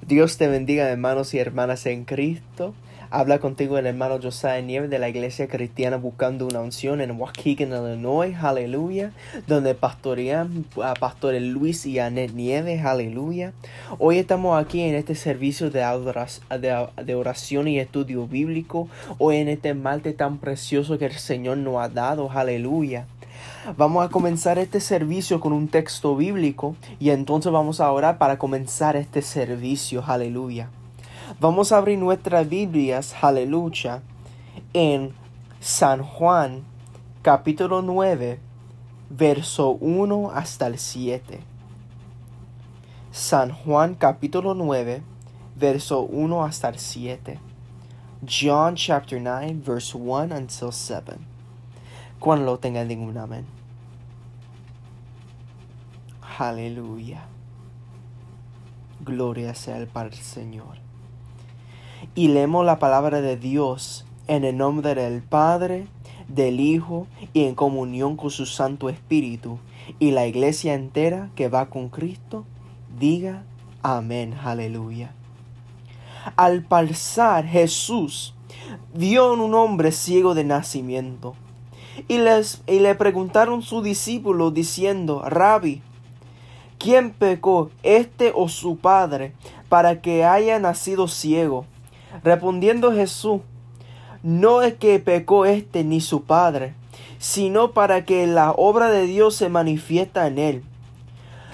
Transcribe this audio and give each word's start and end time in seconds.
Dios 0.00 0.38
te 0.38 0.48
bendiga, 0.48 0.88
hermanos 0.88 1.34
y 1.34 1.38
hermanas 1.38 1.84
en 1.84 2.04
Cristo. 2.04 2.72
Habla 3.10 3.40
contigo 3.40 3.76
el 3.76 3.84
hermano 3.84 4.18
Josiah 4.22 4.62
Nieves 4.62 4.88
de 4.88 4.98
la 4.98 5.10
Iglesia 5.10 5.48
Cristiana 5.48 5.98
Buscando 5.98 6.46
una 6.46 6.60
Unción 6.60 7.02
en 7.02 7.10
Waukegan, 7.10 7.72
Illinois, 7.72 8.34
aleluya, 8.40 9.12
donde 9.46 9.74
pastorean 9.74 10.64
a 10.82 10.94
pastores 10.94 11.42
Luis 11.42 11.84
y 11.84 11.98
Anet 11.98 12.32
Nieves, 12.32 12.82
aleluya. 12.86 13.52
Hoy 13.98 14.16
estamos 14.16 14.58
aquí 14.58 14.80
en 14.80 14.94
este 14.94 15.14
servicio 15.14 15.68
de 15.70 17.14
oración 17.14 17.68
y 17.68 17.78
estudio 17.78 18.26
bíblico, 18.26 18.88
hoy 19.18 19.36
en 19.36 19.48
este 19.48 19.74
martes 19.74 20.16
tan 20.16 20.38
precioso 20.38 20.96
que 20.96 21.04
el 21.04 21.12
Señor 21.12 21.58
nos 21.58 21.82
ha 21.84 21.90
dado, 21.90 22.30
aleluya. 22.32 23.06
Vamos 23.76 24.04
a 24.04 24.08
comenzar 24.08 24.58
este 24.58 24.80
servicio 24.80 25.38
con 25.40 25.52
un 25.52 25.68
texto 25.68 26.16
bíblico 26.16 26.76
y 26.98 27.10
entonces 27.10 27.52
vamos 27.52 27.80
a 27.80 27.90
orar 27.92 28.18
para 28.18 28.38
comenzar 28.38 28.96
este 28.96 29.22
servicio, 29.22 30.02
aleluya. 30.06 30.68
Vamos 31.40 31.72
a 31.72 31.78
abrir 31.78 31.98
nuestras 31.98 32.48
Biblias, 32.48 33.14
aleluya, 33.22 34.02
en 34.74 35.12
San 35.60 36.02
Juan 36.02 36.62
capítulo 37.22 37.82
9, 37.82 38.40
verso 39.10 39.70
1 39.80 40.32
hasta 40.34 40.66
el 40.66 40.78
7. 40.78 41.40
San 43.12 43.52
Juan 43.52 43.94
capítulo 43.94 44.54
9, 44.54 45.02
verso 45.56 46.00
1 46.00 46.44
hasta 46.44 46.68
el 46.68 46.78
7. 46.78 47.38
John 48.26 48.74
chapter 48.74 49.20
9, 49.20 49.62
verse 49.64 49.96
1 49.96 50.34
until 50.34 50.72
7. 50.72 51.31
Cuando 52.22 52.46
lo 52.46 52.58
tengan, 52.60 52.86
ningún 52.86 53.18
amén. 53.18 53.44
Aleluya. 56.38 57.24
Gloria 59.00 59.56
sea 59.56 59.76
el 59.78 59.88
Padre 59.88 60.18
Señor 60.18 60.78
y 62.14 62.28
leemos 62.28 62.64
la 62.64 62.78
palabra 62.78 63.20
de 63.22 63.36
Dios 63.36 64.04
en 64.28 64.44
el 64.44 64.56
nombre 64.56 64.94
del 64.94 65.20
Padre, 65.20 65.88
del 66.28 66.60
Hijo 66.60 67.08
y 67.32 67.42
en 67.42 67.56
comunión 67.56 68.16
con 68.16 68.30
su 68.30 68.46
Santo 68.46 68.88
Espíritu. 68.88 69.58
Y 69.98 70.12
la 70.12 70.24
iglesia 70.24 70.74
entera 70.74 71.30
que 71.34 71.48
va 71.48 71.70
con 71.70 71.88
Cristo, 71.88 72.44
diga 73.00 73.42
amén, 73.82 74.36
aleluya. 74.44 75.12
Al 76.36 76.62
pasar 76.62 77.46
Jesús 77.46 78.36
vio 78.94 79.32
un 79.32 79.52
hombre 79.54 79.90
ciego 79.90 80.36
de 80.36 80.44
nacimiento. 80.44 81.34
Y, 82.08 82.18
les, 82.18 82.62
y 82.66 82.80
le 82.80 82.94
preguntaron 82.94 83.62
sus 83.62 83.84
discípulos 83.84 84.54
diciendo, 84.54 85.22
Rabbi, 85.24 85.82
¿quién 86.78 87.10
pecó, 87.10 87.70
este 87.82 88.32
o 88.34 88.48
su 88.48 88.76
padre, 88.76 89.32
para 89.68 90.00
que 90.00 90.24
haya 90.24 90.58
nacido 90.58 91.08
ciego? 91.08 91.66
Respondiendo 92.24 92.92
Jesús, 92.92 93.40
no 94.22 94.62
es 94.62 94.74
que 94.74 94.98
pecó 94.98 95.46
este 95.46 95.84
ni 95.84 96.00
su 96.00 96.22
padre, 96.24 96.74
sino 97.18 97.72
para 97.72 98.04
que 98.04 98.26
la 98.26 98.52
obra 98.52 98.90
de 98.90 99.06
Dios 99.06 99.34
se 99.34 99.48
manifiesta 99.48 100.26
en 100.26 100.38
él. 100.38 100.62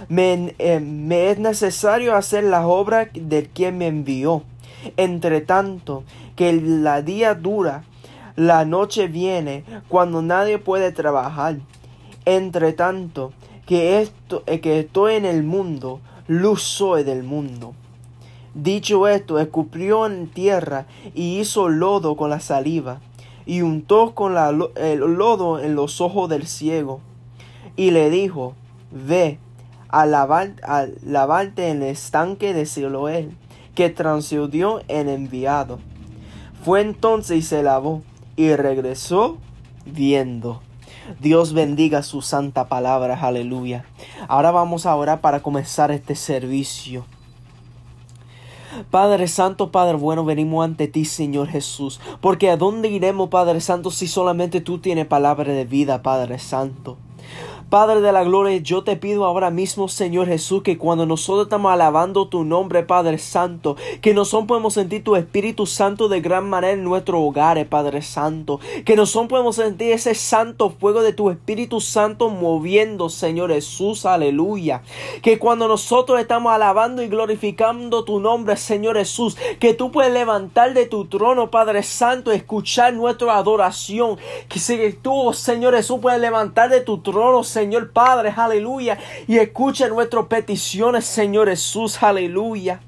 Me, 0.08 0.54
eh, 0.58 0.80
me 0.80 1.30
es 1.30 1.38
necesario 1.38 2.14
hacer 2.14 2.44
la 2.44 2.66
obra 2.66 3.10
del 3.12 3.48
quien 3.48 3.78
me 3.78 3.88
envió. 3.88 4.42
Entre 4.96 5.40
tanto, 5.40 6.04
que 6.36 6.52
la 6.52 7.02
día 7.02 7.34
dura, 7.34 7.84
la 8.38 8.64
noche 8.64 9.08
viene, 9.08 9.64
cuando 9.88 10.22
nadie 10.22 10.58
puede 10.58 10.92
trabajar. 10.92 11.56
Entre 12.24 12.72
tanto, 12.72 13.32
que, 13.66 14.00
esto, 14.00 14.44
eh, 14.46 14.60
que 14.60 14.78
estoy 14.78 15.16
en 15.16 15.24
el 15.24 15.42
mundo, 15.42 15.98
luz 16.28 16.62
soy 16.62 17.02
del 17.02 17.24
mundo. 17.24 17.74
Dicho 18.54 19.08
esto, 19.08 19.40
escupió 19.40 20.06
en 20.06 20.28
tierra 20.28 20.86
y 21.16 21.40
hizo 21.40 21.68
lodo 21.68 22.16
con 22.16 22.30
la 22.30 22.38
saliva, 22.38 23.00
y 23.44 23.62
untó 23.62 24.14
con 24.14 24.34
la, 24.34 24.50
el 24.76 25.00
lodo 25.00 25.58
en 25.58 25.74
los 25.74 26.00
ojos 26.00 26.28
del 26.28 26.46
ciego, 26.46 27.00
y 27.74 27.90
le 27.90 28.08
dijo, 28.08 28.54
Ve 28.92 29.40
a, 29.88 30.06
lavarte 30.06 31.70
en 31.70 31.82
el 31.82 31.88
estanque 31.88 32.54
de 32.54 32.66
Siloé, 32.66 33.30
que 33.74 33.90
transcedió 33.90 34.80
en 34.86 35.08
enviado. 35.08 35.80
Fue 36.62 36.82
entonces 36.82 37.38
y 37.38 37.42
se 37.42 37.64
lavó, 37.64 38.02
y 38.38 38.54
regresó 38.54 39.36
viendo. 39.84 40.62
Dios 41.20 41.52
bendiga 41.52 42.04
su 42.04 42.22
santa 42.22 42.68
palabra, 42.68 43.18
aleluya. 43.20 43.84
Ahora 44.28 44.52
vamos 44.52 44.86
a 44.86 44.94
orar 44.94 45.20
para 45.20 45.40
comenzar 45.40 45.90
este 45.90 46.14
servicio. 46.14 47.04
Padre 48.92 49.26
Santo, 49.26 49.72
Padre 49.72 49.96
bueno, 49.96 50.24
venimos 50.24 50.64
ante 50.64 50.86
ti, 50.86 51.04
Señor 51.04 51.48
Jesús, 51.48 52.00
porque 52.20 52.48
a 52.48 52.56
dónde 52.56 52.88
iremos, 52.88 53.28
Padre 53.28 53.60
Santo, 53.60 53.90
si 53.90 54.06
solamente 54.06 54.60
tú 54.60 54.78
tienes 54.78 55.06
palabra 55.06 55.52
de 55.52 55.64
vida, 55.64 56.02
Padre 56.02 56.38
Santo. 56.38 56.96
Padre 57.70 58.00
de 58.00 58.12
la 58.12 58.24
gloria, 58.24 58.56
yo 58.56 58.82
te 58.82 58.96
pido 58.96 59.26
ahora 59.26 59.50
mismo, 59.50 59.88
Señor 59.88 60.26
Jesús, 60.26 60.62
que 60.62 60.78
cuando 60.78 61.04
nosotros 61.04 61.48
estamos 61.48 61.70
alabando 61.70 62.26
tu 62.26 62.42
nombre, 62.42 62.82
Padre 62.82 63.18
Santo, 63.18 63.76
que 64.00 64.14
nosotros 64.14 64.48
podemos 64.48 64.72
sentir 64.72 65.04
tu 65.04 65.16
Espíritu 65.16 65.66
Santo 65.66 66.08
de 66.08 66.22
gran 66.22 66.48
manera 66.48 66.72
en 66.72 66.82
nuestros 66.82 67.20
hogares, 67.20 67.66
Padre 67.66 68.00
Santo, 68.00 68.58
que 68.86 68.96
nosotros 68.96 69.28
podemos 69.28 69.56
sentir 69.56 69.92
ese 69.92 70.14
santo 70.14 70.70
fuego 70.70 71.02
de 71.02 71.12
tu 71.12 71.28
Espíritu 71.28 71.82
Santo 71.82 72.30
moviendo, 72.30 73.10
Señor 73.10 73.52
Jesús, 73.52 74.06
aleluya. 74.06 74.80
Que 75.20 75.38
cuando 75.38 75.68
nosotros 75.68 76.18
estamos 76.20 76.50
alabando 76.50 77.02
y 77.02 77.08
glorificando 77.08 78.02
tu 78.02 78.18
nombre, 78.18 78.56
Señor 78.56 78.96
Jesús, 78.96 79.36
que 79.60 79.74
tú 79.74 79.92
puedes 79.92 80.14
levantar 80.14 80.72
de 80.72 80.86
tu 80.86 81.04
trono, 81.04 81.50
Padre 81.50 81.82
Santo, 81.82 82.32
escuchar 82.32 82.94
nuestra 82.94 83.36
adoración, 83.36 84.16
que 84.48 84.58
si 84.58 84.94
tú, 85.02 85.34
Señor 85.34 85.74
Jesús, 85.74 85.98
puedes 86.00 86.18
levantar 86.18 86.70
de 86.70 86.80
tu 86.80 87.02
trono, 87.02 87.44
Señor 87.44 87.57
Padre, 87.90 88.32
aleluya. 88.36 88.98
Y 89.26 89.38
escucha 89.38 89.88
nuestras 89.88 90.26
peticiones, 90.26 91.04
Señor 91.04 91.48
Jesús, 91.48 92.02
aleluya. 92.02 92.80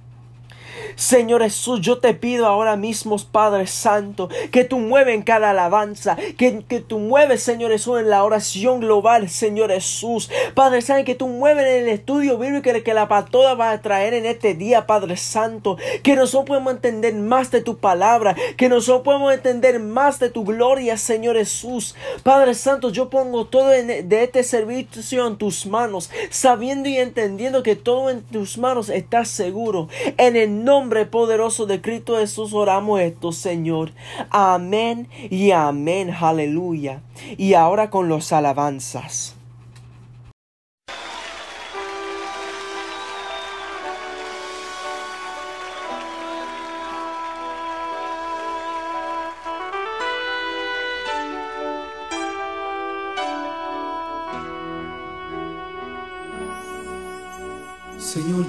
Señor 0.97 1.43
Jesús, 1.43 1.81
yo 1.81 1.99
te 1.99 2.15
pido 2.15 2.47
ahora 2.47 2.77
mismo, 2.77 3.17
Padre 3.31 3.67
Santo, 3.67 4.29
que 4.51 4.65
tú 4.65 4.79
mueves 4.79 5.15
en 5.15 5.23
cada 5.23 5.51
alabanza, 5.51 6.17
que, 6.37 6.65
que 6.69 6.81
tú 6.81 6.99
mueves, 6.99 7.43
Señor 7.43 7.71
Jesús, 7.71 8.01
en 8.01 8.11
la 8.11 8.25
oración 8.25 8.81
global, 8.81 9.29
Señor 9.29 9.71
Jesús. 9.71 10.31
Padre 10.55 10.83
Santo, 10.83 11.05
que 11.05 11.15
tú 11.15 11.29
mueves 11.29 11.67
en 11.67 11.83
el 11.83 11.89
estudio 11.89 12.39
bíblico 12.39 12.71
que 12.83 12.95
la 12.95 13.09
pastora 13.09 13.55
va 13.55 13.71
a 13.71 13.81
traer 13.81 14.15
en 14.15 14.27
este 14.27 14.55
día, 14.55 14.87
Padre 14.87 15.17
Santo. 15.17 15.77
Que 16.03 16.17
nosotros 16.17 16.47
podemos 16.47 16.75
entender 16.75 17.15
más 17.15 17.51
de 17.51 17.61
tu 17.61 17.79
palabra, 17.79 18.37
que 18.57 18.69
nosotros 18.69 19.03
podemos 19.03 19.33
entender 19.33 19.81
más 19.81 20.19
de 20.19 20.31
tu 20.31 20.45
gloria, 20.45 20.97
Señor 20.97 21.37
Jesús. 21.37 21.95
Padre 22.23 22.55
Santo, 22.55 22.91
yo 22.91 23.11
pongo 23.11 23.47
todo 23.47 23.69
de 23.69 24.23
este 24.23 24.43
servicio 24.43 25.27
en 25.27 25.37
tus 25.37 25.67
manos, 25.67 26.11
sabiendo 26.31 26.89
y 26.89 26.99
entendiendo 26.99 27.63
que 27.63 27.77
todo 27.77 28.11
en 28.11 28.23
tus 28.23 28.59
manos 28.59 28.89
está 28.89 29.25
seguro. 29.25 29.89
En 30.17 30.37
el 30.37 30.65
nombre 30.65 30.90
poderoso 31.07 31.67
de 31.67 31.81
Cristo 31.81 32.19
Jesús 32.19 32.53
oramos 32.53 33.01
esto, 33.01 33.33
Señor. 33.33 33.93
Amén 34.31 35.09
y 35.31 35.53
amén. 35.53 36.11
Aleluya. 36.11 37.03
Y 37.39 37.55
ahora 37.55 37.91
con 37.91 38.09
los 38.09 38.33
alabanzas. 38.33 39.40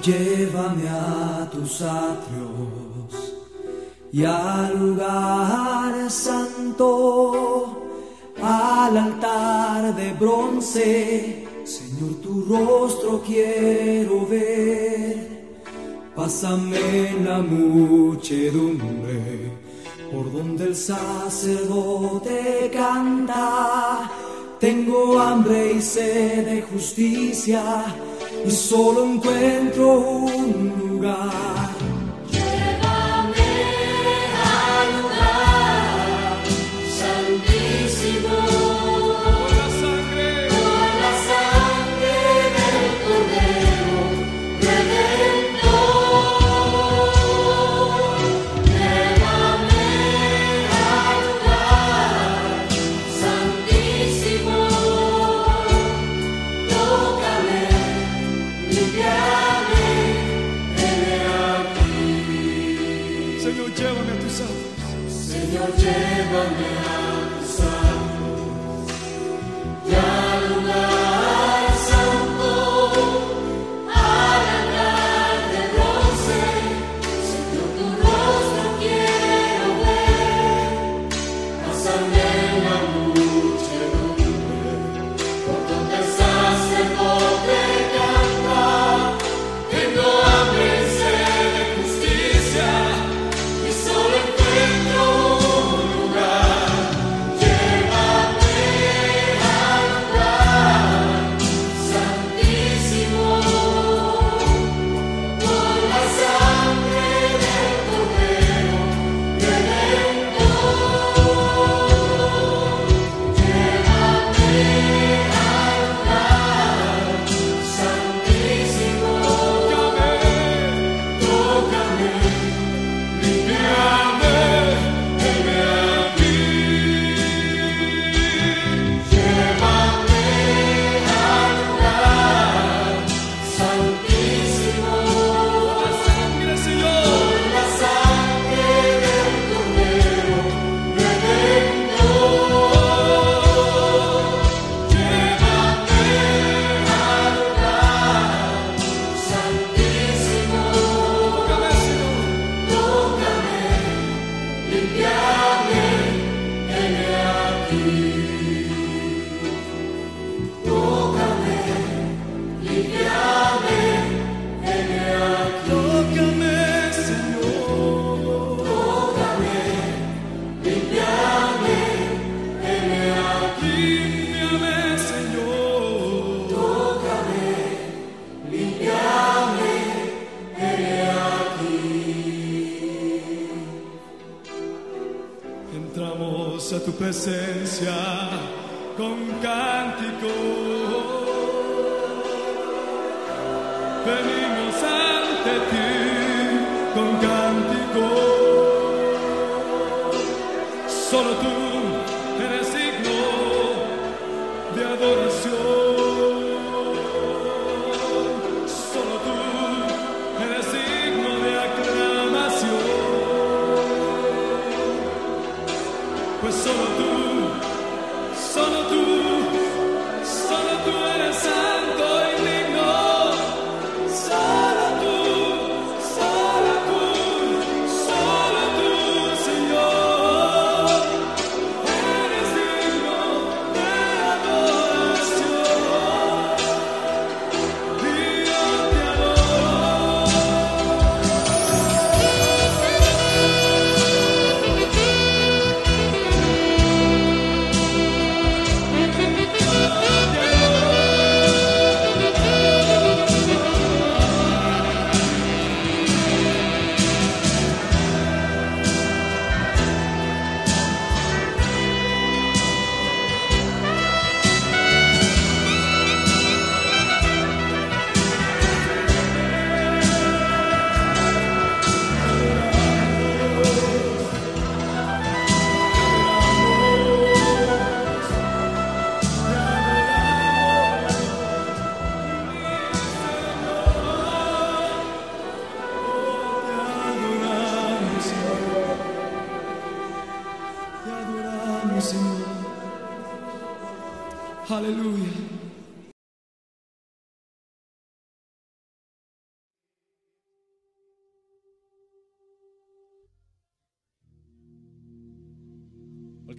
Llévame 0.02 0.88
a 0.88 1.48
tus 1.50 1.82
atrios 1.82 3.34
y 4.12 4.24
al 4.24 4.78
lugar 4.78 6.10
santo, 6.10 7.82
al 8.42 8.96
altar 8.96 9.94
de 9.94 10.12
bronce. 10.14 11.46
Señor, 11.64 12.14
tu 12.22 12.44
rostro 12.44 13.22
quiero 13.24 14.26
ver. 14.26 15.30
Pásame 16.14 17.14
la 17.24 17.38
muchedumbre 17.38 19.52
por 20.12 20.30
donde 20.30 20.64
el 20.64 20.76
sacerdote 20.76 22.70
canta. 22.72 24.10
Tengo 24.62 25.18
hambre 25.18 25.72
y 25.72 25.82
sed 25.82 26.46
de 26.46 26.62
justicia 26.62 27.84
y 28.46 28.50
solo 28.52 29.06
encuentro 29.06 29.98
un 29.98 30.72
lugar. 30.78 31.81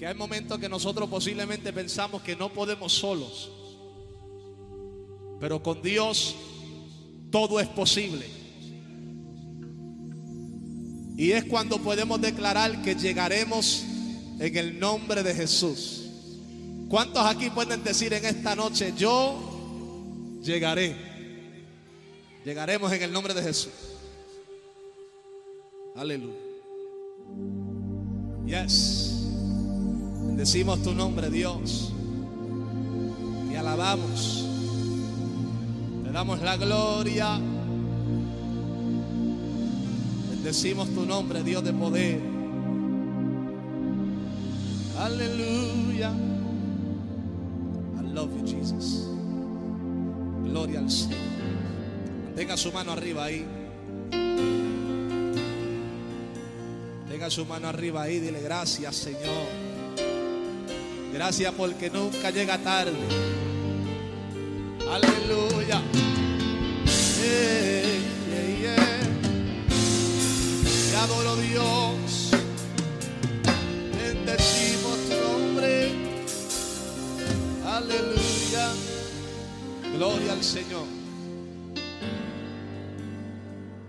Hay 0.06 0.16
momentos 0.16 0.60
que 0.60 0.70
nosotros 0.70 1.10
posiblemente 1.10 1.72
pensamos 1.72 2.22
que 2.22 2.36
no 2.36 2.52
podemos 2.52 2.92
solos. 2.94 3.52
Pero 5.40 5.62
con 5.62 5.82
Dios 5.82 6.36
todo 7.32 7.60
es 7.60 7.68
posible. 7.68 8.26
Y 11.18 11.32
es 11.32 11.46
cuando 11.46 11.80
podemos 11.80 12.20
declarar 12.20 12.82
que 12.82 12.96
llegaremos 12.96 13.84
en 14.40 14.58
el 14.58 14.80
nombre 14.80 15.24
de 15.24 15.34
Jesús. 15.34 16.04
¿Cuántos 16.90 17.26
aquí 17.26 17.50
pueden 17.50 17.84
decir 17.84 18.14
en 18.14 18.26
esta 18.26 18.56
noche, 18.56 18.94
yo 18.98 20.40
llegaré? 20.42 20.96
Llegaremos 22.44 22.92
en 22.92 23.04
el 23.04 23.12
nombre 23.12 23.34
de 23.34 23.42
Jesús. 23.42 23.72
Aleluya. 25.96 26.36
Yes. 28.46 29.13
Bendecimos 30.34 30.82
tu 30.82 30.96
nombre, 30.96 31.30
Dios. 31.30 31.94
Te 33.52 33.56
alabamos. 33.56 34.44
Te 36.04 36.12
damos 36.12 36.42
la 36.42 36.58
gloria. 36.58 37.40
Bendecimos 40.32 40.90
tu 40.90 41.06
nombre, 41.06 41.44
Dios 41.44 41.64
de 41.64 41.72
poder. 41.72 42.20
Aleluya. 44.98 46.12
I 48.00 48.02
love 48.12 48.32
you, 48.36 48.44
Jesus. 48.44 49.08
Gloria 50.46 50.80
al 50.80 50.90
Señor. 50.90 51.20
Mantenga 52.26 52.58
su 52.58 52.72
mano 52.72 52.92
arriba 52.92 53.26
ahí. 53.26 53.46
Tenga 57.08 57.30
su 57.30 57.46
mano 57.46 57.68
arriba 57.68 58.02
ahí, 58.02 58.20
dile 58.20 58.42
gracias 58.42 58.96
Señor. 58.96 59.73
Gracias 61.14 61.54
porque 61.54 61.92
nunca 61.92 62.32
llega 62.32 62.58
tarde. 62.58 62.92
Aleluya. 64.92 65.80
Yeah, 67.22 67.84
yeah, 68.30 68.60
yeah. 68.62 69.00
Te 70.90 70.98
adoro 70.98 71.36
Dios. 71.36 72.32
Bendecimos 73.96 74.98
tu 75.08 75.16
nombre. 75.22 75.92
Aleluya. 77.64 78.72
Gloria 79.96 80.34
al 80.34 80.44
Señor. 80.44 80.88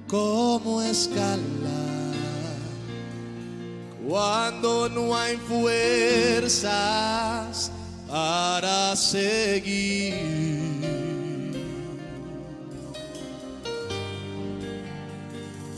Como 0.09 0.83
escalar 0.83 1.54
cuando 4.15 4.89
no 4.89 5.13
hay 5.17 5.37
fuerzas 5.39 6.71
para 8.07 8.95
seguir. 8.95 10.15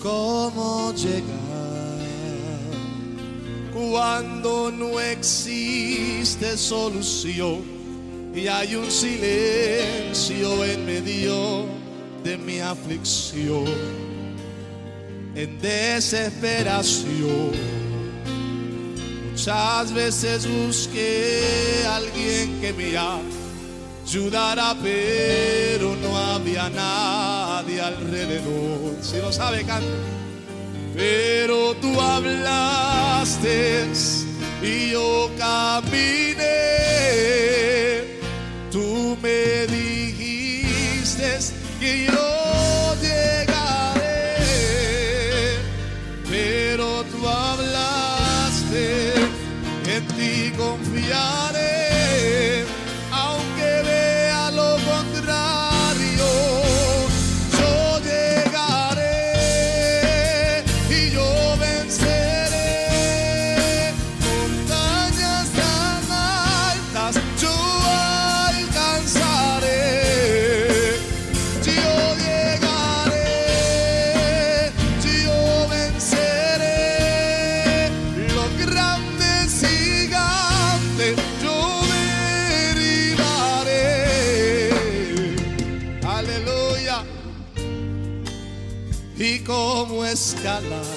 ¿Cómo 0.03 0.93
llegar 0.93 1.25
cuando 3.73 4.71
no 4.71 5.01
existe 5.01 6.59
solución 6.59 7.63
y 8.35 8.49
hay 8.49 8.77
un 8.77 8.91
silencio 8.91 10.63
en 10.63 10.85
medio 10.85 11.65
de 12.23 12.37
mi 12.37 12.61
aflicción? 12.61 13.65
En 15.35 15.59
desesperación, 15.59 17.76
muchas 19.47 19.93
veces 19.93 20.49
busqué 20.49 21.85
a 21.87 21.97
alguien 21.97 22.61
que 22.61 22.73
me 22.73 22.99
ayudara, 24.05 24.75
pero 24.83 25.95
no 25.95 26.19
había 26.19 26.69
nadie 26.69 27.81
alrededor. 27.81 28.97
Si 29.03 29.19
lo 29.19 29.31
sabe, 29.33 29.63
canta. 29.65 29.87
Pero 30.97 31.77
tú 31.77 32.01
hablaste 32.01 33.87
y 34.63 34.91
yo 34.91 35.31
caminé. 35.39 36.86
Escalar 90.17 90.97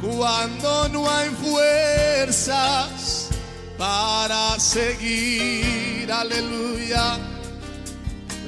cuando 0.00 0.88
no 0.90 1.10
hay 1.10 1.30
fuerzas 1.30 3.28
para 3.76 4.58
seguir. 4.60 6.10
Aleluya. 6.12 7.18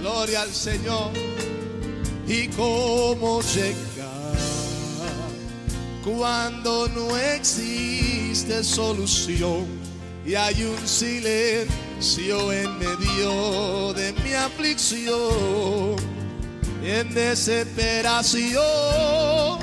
Gloria 0.00 0.42
al 0.42 0.54
Señor. 0.54 1.10
Y 2.28 2.46
cómo 2.48 3.42
llegar 3.42 4.36
cuando 6.04 6.86
no 6.90 7.16
existe 7.16 8.62
solución 8.62 9.66
y 10.24 10.36
hay 10.36 10.62
un 10.62 10.86
silencio 10.86 12.52
en 12.52 12.78
medio 12.78 13.92
de 13.94 14.12
mi 14.22 14.32
aflicción. 14.32 16.19
En 16.82 17.12
desesperación, 17.12 19.58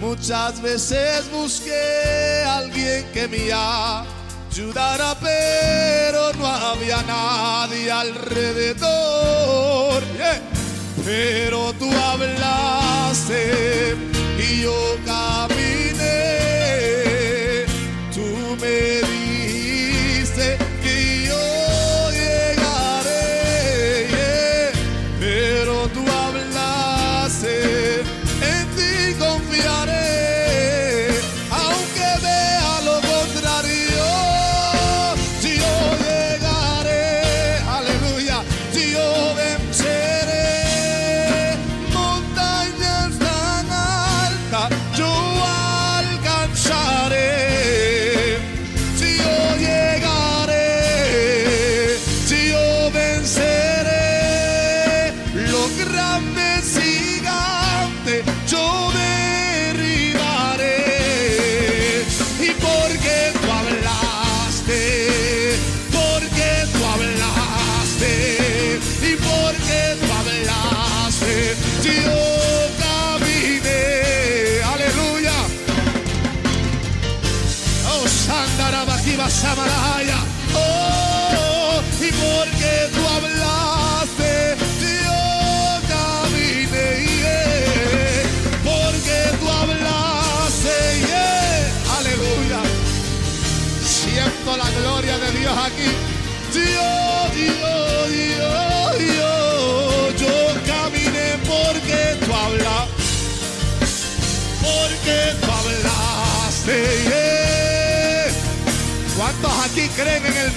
muchas 0.00 0.60
veces 0.60 1.30
busqué 1.30 2.42
a 2.44 2.56
alguien 2.58 3.06
que 3.12 3.28
me 3.28 3.52
ayudara, 3.52 5.16
pero 5.20 6.32
no 6.34 6.46
había 6.46 7.02
nadie 7.02 7.90
alrededor. 7.90 10.02
Pero 11.04 11.72
tú 11.74 11.90
hablaste 11.92 13.94
y 14.38 14.62
yo 14.62 14.93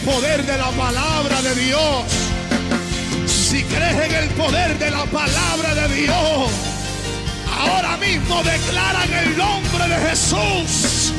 poder 0.07 0.45
de 0.45 0.57
la 0.57 0.71
palabra 0.71 1.41
de 1.41 1.53
Dios? 1.55 2.05
Si 3.25 3.61
crees 3.63 4.09
en 4.09 4.15
el 4.15 4.29
poder 4.29 4.79
de 4.79 4.89
la 4.89 5.05
palabra 5.05 5.75
de 5.75 5.95
Dios, 5.95 6.51
ahora 7.59 7.97
mismo 7.97 8.41
declara 8.41 9.03
en 9.03 9.13
el 9.13 9.37
nombre 9.37 9.87
de 9.89 10.09
Jesús 10.09 11.11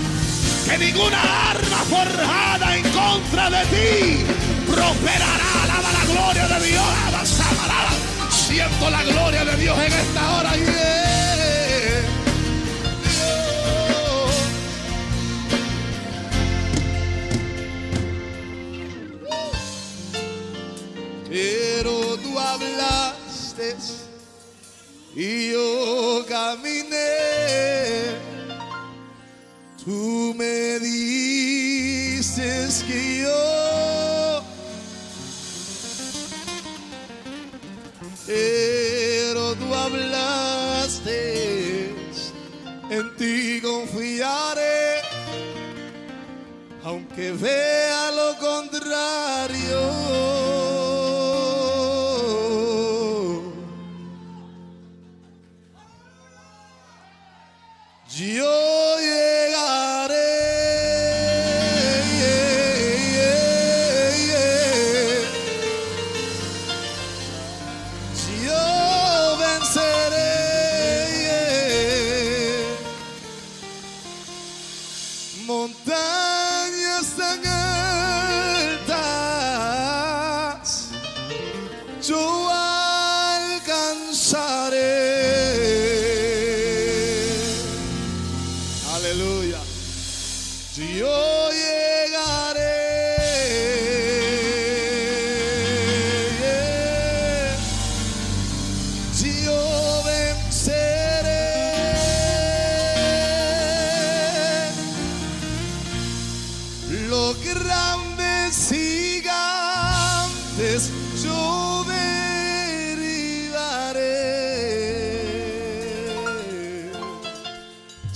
que 0.66 0.78
ninguna 0.78 1.21
arma 1.50 1.78
forjada 1.90 2.76
en 2.76 2.85
contra 2.90 3.50
de 3.50 3.62
ti 3.66 4.25
prosperará. 4.66 5.49
Alaba 5.64 5.92
la 5.92 6.04
gloria 6.12 6.49
de 6.49 6.66
Dios. 6.66 6.87
Siento 8.30 8.90
la 8.90 9.02
gloria 9.04 9.45
de 9.45 9.57
Dios 9.57 9.78
en 9.78 9.92
esta 9.92 10.37
hora. 10.37 10.98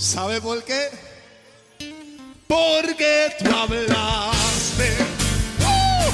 ¿Sabe 0.03 0.41
por 0.41 0.61
qué? 0.65 0.89
Porque 2.45 3.33
tú 3.39 3.49
hablaste. 3.49 4.97
¡Uh! 5.63 6.11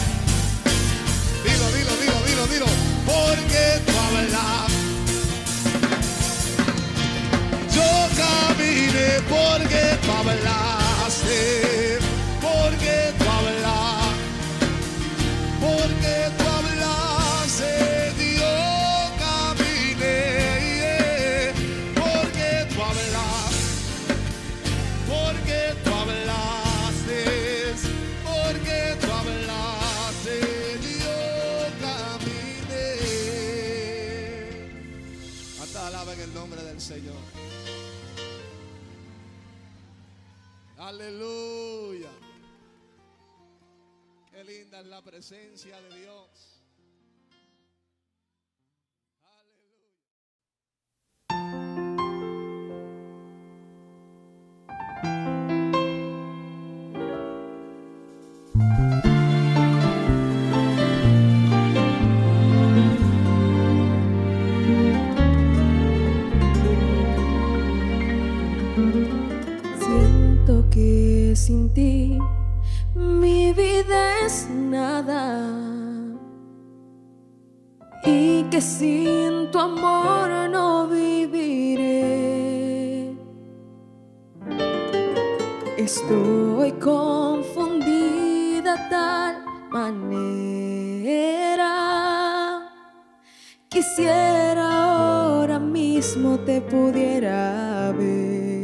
Dilo, 1.43 1.71
dilo, 1.71 1.97
dilo, 1.97 2.17
dilo, 2.27 2.47
dilo. 2.53 2.65
Porque 3.07 3.81
tú 3.87 3.93
hablaste. 4.05 5.13
Yo 7.73 7.89
caminé 8.15 9.21
porque 9.27 9.97
tú 10.05 10.11
hablaste. 10.11 10.68
Aleluya. 40.99 42.09
Qué 44.31 44.43
linda 44.43 44.81
es 44.81 44.87
la 44.87 45.01
presencia 45.01 45.79
de 45.81 45.97
Dios. 45.97 46.18
Sin 71.49 71.65
ti 71.73 72.21
mi 72.93 73.51
vida 73.53 74.21
es 74.23 74.47
nada 74.47 75.49
y 78.05 78.43
que 78.51 78.61
sin 78.61 79.49
tu 79.51 79.57
amor 79.57 80.29
no 80.55 80.87
viviré. 80.87 82.05
Estoy 85.75 86.71
confundida 86.73 88.75
tal 88.91 89.43
manera. 89.71 91.73
Quisiera 93.69 94.65
ahora 94.83 95.57
mismo 95.57 96.37
te 96.45 96.61
pudiera 96.61 97.91
ver. 97.97 98.58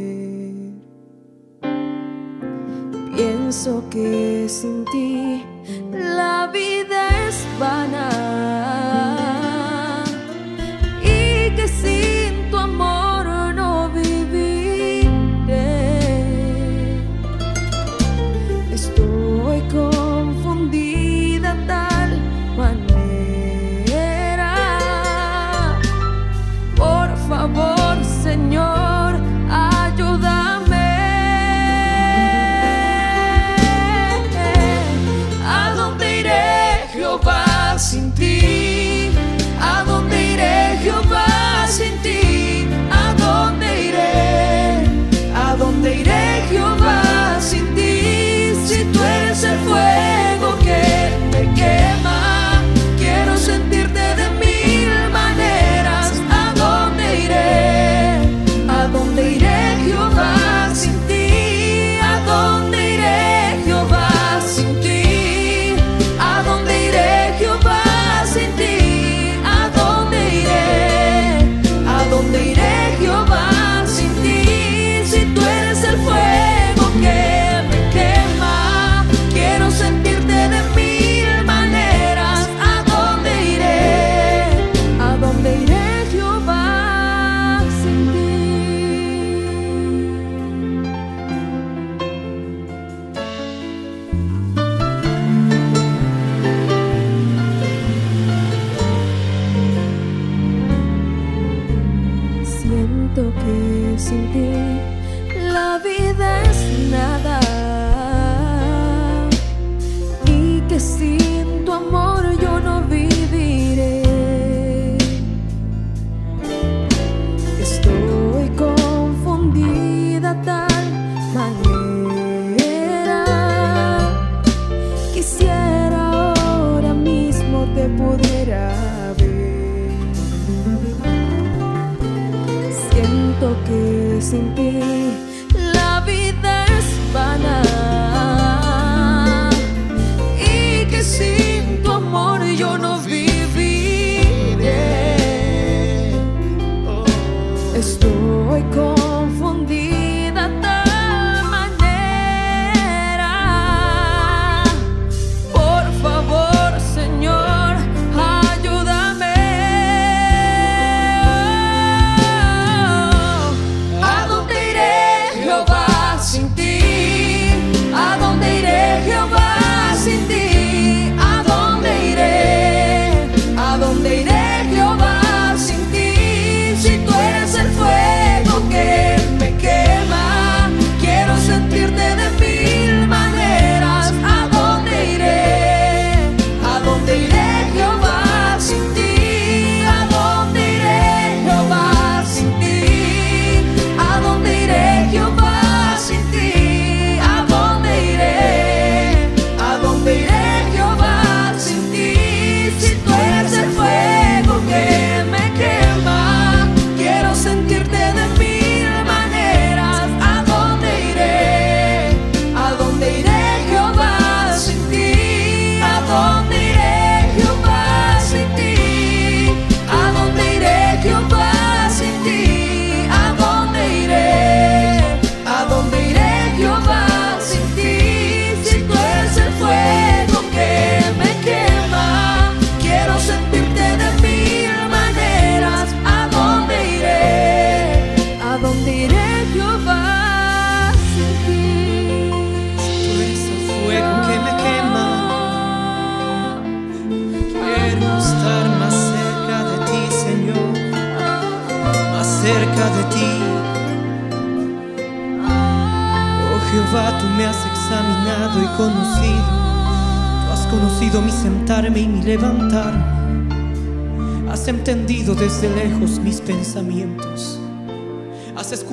Pienso 3.46 3.80
que 3.90 4.48
sin 4.48 4.84
ti 4.86 5.44
la 5.92 6.50
vida 6.52 7.28
es 7.28 7.46
vana 7.60 8.15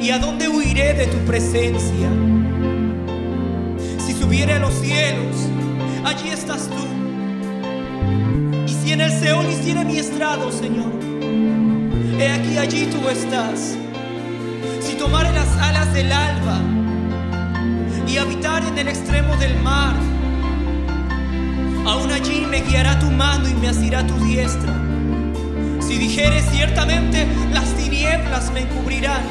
¿Y 0.00 0.10
a 0.10 0.18
dónde 0.18 0.48
huiré 0.48 0.94
de 0.94 1.06
tu 1.06 1.18
presencia? 1.26 2.08
Si 3.98 4.12
subiere 4.12 4.54
a 4.54 4.58
los 4.58 4.74
cielos, 4.74 5.36
allí 6.04 6.30
estás 6.30 6.68
tú. 6.68 6.86
Y 8.66 8.72
si 8.72 8.92
en 8.92 9.00
el 9.00 9.10
Seol 9.10 9.46
hiciera 9.50 9.84
mi 9.84 9.98
estrado, 9.98 10.52
Señor, 10.52 10.92
he 12.18 12.28
aquí 12.28 12.58
allí 12.58 12.86
tú 12.86 13.08
estás. 13.08 13.76
Si 14.80 14.94
tomare 14.94 15.32
las 15.32 15.48
alas 15.58 15.92
del 15.92 16.12
alba 16.12 16.60
y 18.06 18.16
habitar 18.16 18.64
en 18.64 18.78
el 18.78 18.88
extremo 18.88 19.36
del 19.36 19.58
mar, 19.60 19.94
aún 21.86 22.10
allí 22.12 22.46
me 22.48 22.60
guiará 22.62 22.98
tu 22.98 23.10
mano 23.10 23.48
y 23.48 23.54
me 23.54 23.68
asirá 23.68 24.06
tu 24.06 24.14
diestra. 24.24 24.74
Si 25.80 25.98
dijere 25.98 26.42
ciertamente 26.42 27.26
las 27.52 27.74
tinieblas 27.74 28.52
me 28.52 28.60
encubrirán, 28.60 29.22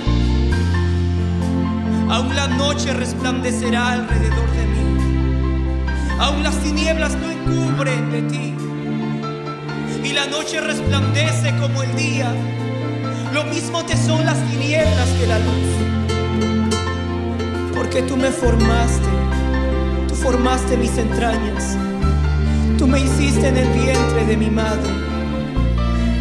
aún 2.10 2.36
la 2.36 2.48
noche 2.48 2.94
resplandecerá 2.94 3.94
alrededor 3.94 4.50
de 4.52 4.66
mí. 4.66 4.78
Aún 6.20 6.44
las 6.44 6.58
tinieblas 6.60 7.16
no 7.16 7.30
encubren 7.32 8.12
de 8.12 8.22
ti. 8.24 8.54
Y 10.04 10.14
la 10.14 10.26
noche 10.28 10.62
resplandece 10.62 11.56
como 11.60 11.84
el 11.84 11.96
día. 11.96 12.34
Lo 13.34 13.44
mismo 13.46 13.84
te 13.84 13.98
son 13.98 14.26
las 14.26 14.38
tinieblas 14.50 15.10
que 15.20 15.28
la 15.28 15.40
luz. 15.40 15.68
Porque 17.76 18.02
tú 18.04 18.16
me 18.18 18.32
formaste. 18.32 19.10
Tú 20.08 20.16
formaste 20.16 20.78
mis 20.78 20.98
entrañas. 20.98 21.78
Tú 22.78 22.88
me 22.88 23.00
hiciste 23.00 23.48
en 23.48 23.58
el 23.58 23.68
vientre 23.70 24.26
de 24.26 24.38
mi 24.38 24.50
madre. 24.50 24.92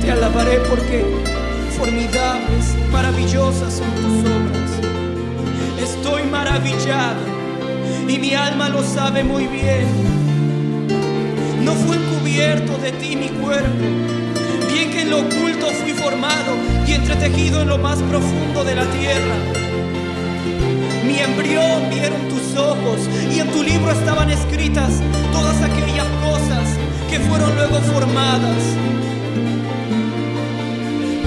Te 0.00 0.10
alabaré 0.10 0.58
porque 0.68 1.04
formidables, 1.76 2.74
maravillosas 2.90 3.74
son 3.74 3.90
tus 3.96 4.30
obras. 4.30 4.65
Y 8.08 8.18
mi 8.18 8.32
alma 8.34 8.70
lo 8.70 8.82
sabe 8.82 9.22
muy 9.22 9.46
bien. 9.46 9.84
No 11.62 11.72
fue 11.74 11.96
encubierto 11.96 12.78
de 12.78 12.92
ti 12.92 13.14
mi 13.14 13.28
cuerpo, 13.28 13.84
bien 14.72 14.90
que 14.90 15.02
en 15.02 15.10
lo 15.10 15.18
oculto 15.18 15.66
fui 15.82 15.92
formado 15.92 16.54
y 16.86 16.92
entretejido 16.92 17.60
en 17.60 17.68
lo 17.68 17.76
más 17.76 17.98
profundo 17.98 18.64
de 18.64 18.74
la 18.74 18.86
tierra. 18.86 19.36
Mi 21.06 21.18
embrión 21.18 21.90
vieron 21.90 22.26
tus 22.30 22.58
ojos 22.58 23.00
y 23.30 23.40
en 23.40 23.50
tu 23.50 23.62
libro 23.62 23.90
estaban 23.90 24.30
escritas 24.30 25.02
todas 25.32 25.60
aquellas 25.60 26.06
cosas 26.24 26.66
que 27.10 27.20
fueron 27.20 27.54
luego 27.54 27.80
formadas. 27.92 28.62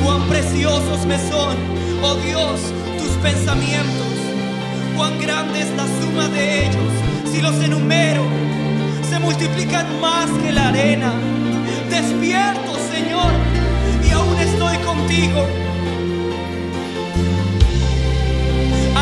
Cuán 0.03 0.23
preciosos 0.27 1.05
me 1.05 1.19
son, 1.29 1.55
oh 2.01 2.15
Dios, 2.15 2.61
tus 2.97 3.11
pensamientos 3.21 4.08
cuán 4.99 5.17
grande 5.17 5.61
es 5.61 5.71
la 5.77 5.87
suma 5.87 6.27
de 6.27 6.65
ellos. 6.65 6.91
Si 7.31 7.41
los 7.41 7.55
enumero, 7.63 8.23
se 9.09 9.17
multiplican 9.17 9.87
más 10.01 10.29
que 10.41 10.51
la 10.51 10.67
arena. 10.67 11.13
Despierto, 11.89 12.71
Señor, 12.93 13.31
y 14.05 14.11
aún 14.11 14.37
estoy 14.37 14.77
contigo. 14.89 15.41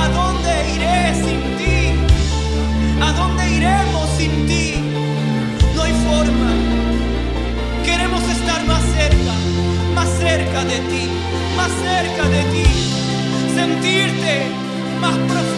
¿A 0.02 0.08
dónde 0.20 0.52
iré 0.76 1.16
sin 1.26 1.40
ti? 1.60 1.78
¿A 3.02 3.12
dónde 3.14 3.44
iremos 3.58 4.08
sin 4.20 4.46
ti? 4.46 4.76
No 5.76 5.82
hay 5.82 5.94
forma. 6.08 6.52
Queremos 7.84 8.22
estar 8.38 8.64
más 8.68 8.84
cerca, 9.00 9.34
más 9.96 10.10
cerca 10.20 10.60
de 10.64 10.78
ti, 10.92 11.04
más 11.58 11.72
cerca 11.88 12.24
de 12.36 12.42
ti. 12.54 12.66
Sentirte 13.56 14.34
más 15.02 15.18
profundo 15.30 15.57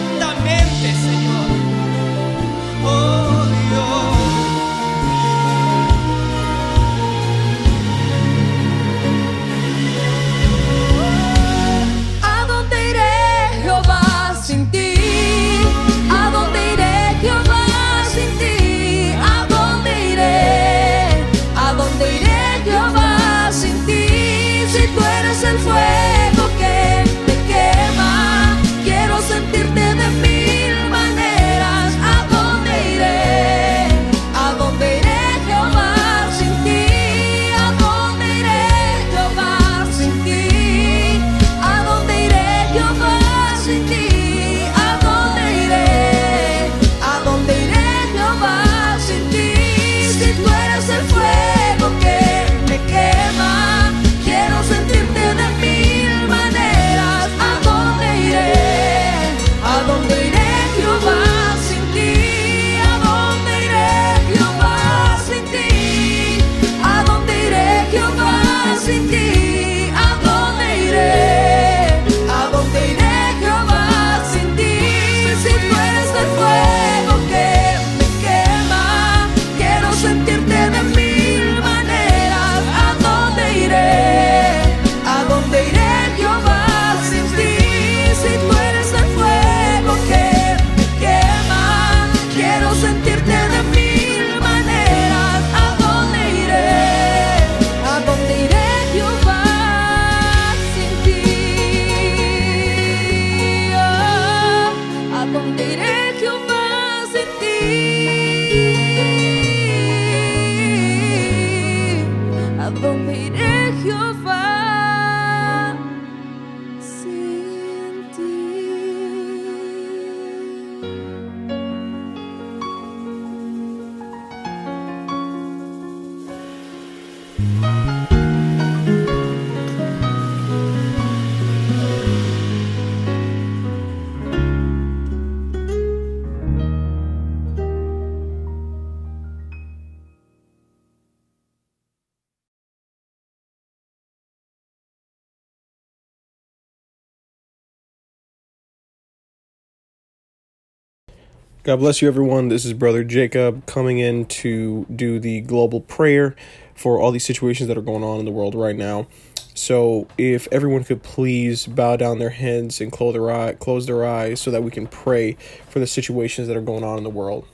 God 151.62 151.76
bless 151.76 152.00
you, 152.00 152.08
everyone. 152.08 152.48
This 152.48 152.64
is 152.64 152.72
Brother 152.72 153.04
Jacob 153.04 153.66
coming 153.66 153.98
in 153.98 154.24
to 154.26 154.86
do 154.86 155.20
the 155.20 155.42
global 155.42 155.82
prayer 155.82 156.34
for 156.74 156.98
all 156.98 157.10
these 157.10 157.26
situations 157.26 157.68
that 157.68 157.76
are 157.76 157.82
going 157.82 158.02
on 158.02 158.18
in 158.18 158.24
the 158.24 158.30
world 158.30 158.54
right 158.54 158.74
now. 158.74 159.06
So, 159.52 160.08
if 160.16 160.48
everyone 160.50 160.84
could 160.84 161.02
please 161.02 161.66
bow 161.66 161.96
down 161.96 162.18
their 162.18 162.30
heads 162.30 162.80
and 162.80 162.90
close 162.90 163.12
their 163.12 163.30
eye, 163.30 163.52
close 163.52 163.84
their 163.84 164.06
eyes, 164.06 164.40
so 164.40 164.50
that 164.50 164.62
we 164.62 164.70
can 164.70 164.86
pray 164.86 165.36
for 165.68 165.80
the 165.80 165.86
situations 165.86 166.48
that 166.48 166.56
are 166.56 166.62
going 166.62 166.82
on 166.82 166.96
in 166.96 167.04
the 167.04 167.10
world. 167.10 167.46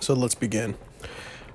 So 0.00 0.14
let's 0.14 0.34
begin. 0.34 0.74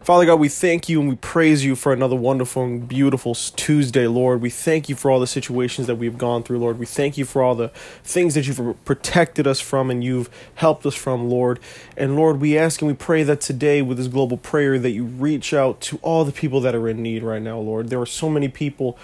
Father 0.05 0.27
God, 0.27 0.39
we 0.39 0.49
thank 0.49 0.87
you 0.87 0.99
and 0.99 1.09
we 1.09 1.15
praise 1.15 1.65
you 1.65 1.75
for 1.75 1.91
another 1.91 2.15
wonderful 2.15 2.63
and 2.63 2.87
beautiful 2.87 3.33
Tuesday, 3.33 4.05
Lord. 4.05 4.39
We 4.39 4.51
thank 4.51 4.87
you 4.87 4.95
for 4.95 5.09
all 5.09 5.19
the 5.19 5.25
situations 5.25 5.87
that 5.87 5.95
we've 5.95 6.15
gone 6.15 6.43
through, 6.43 6.59
Lord. 6.59 6.77
We 6.77 6.85
thank 6.85 7.17
you 7.17 7.25
for 7.25 7.41
all 7.41 7.55
the 7.55 7.69
things 8.03 8.35
that 8.35 8.45
you've 8.45 8.85
protected 8.85 9.47
us 9.47 9.59
from 9.59 9.89
and 9.89 10.03
you've 10.03 10.29
helped 10.53 10.85
us 10.85 10.93
from, 10.93 11.27
Lord. 11.27 11.59
And 11.97 12.15
Lord, 12.15 12.39
we 12.39 12.55
ask 12.55 12.83
and 12.83 12.87
we 12.87 12.93
pray 12.93 13.23
that 13.23 13.41
today 13.41 13.81
with 13.81 13.97
this 13.97 14.05
global 14.05 14.37
prayer 14.37 14.77
that 14.77 14.91
you 14.91 15.05
reach 15.05 15.55
out 15.55 15.81
to 15.81 15.97
all 16.03 16.23
the 16.23 16.31
people 16.31 16.61
that 16.61 16.75
are 16.75 16.87
in 16.87 17.01
need 17.01 17.23
right 17.23 17.41
now, 17.41 17.57
Lord. 17.57 17.89
There 17.89 17.99
are 17.99 18.05
so 18.05 18.29
many 18.29 18.47
people 18.47 18.99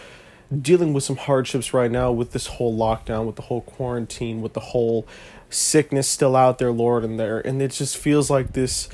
dealing 0.55 0.93
with 0.93 1.03
some 1.03 1.17
hardships 1.17 1.73
right 1.73 1.89
now 1.89 2.11
with 2.11 2.31
this 2.31 2.45
whole 2.45 2.77
lockdown, 2.77 3.25
with 3.25 3.37
the 3.37 3.43
whole 3.43 3.61
quarantine, 3.61 4.39
with 4.39 4.53
the 4.53 4.59
whole 4.59 5.07
sickness 5.49 6.07
still 6.07 6.35
out 6.35 6.59
there, 6.59 6.71
Lord, 6.71 7.03
and 7.03 7.19
there 7.19 7.39
and 7.39 7.59
it 7.59 7.71
just 7.71 7.97
feels 7.97 8.29
like 8.29 8.53
this 8.53 8.87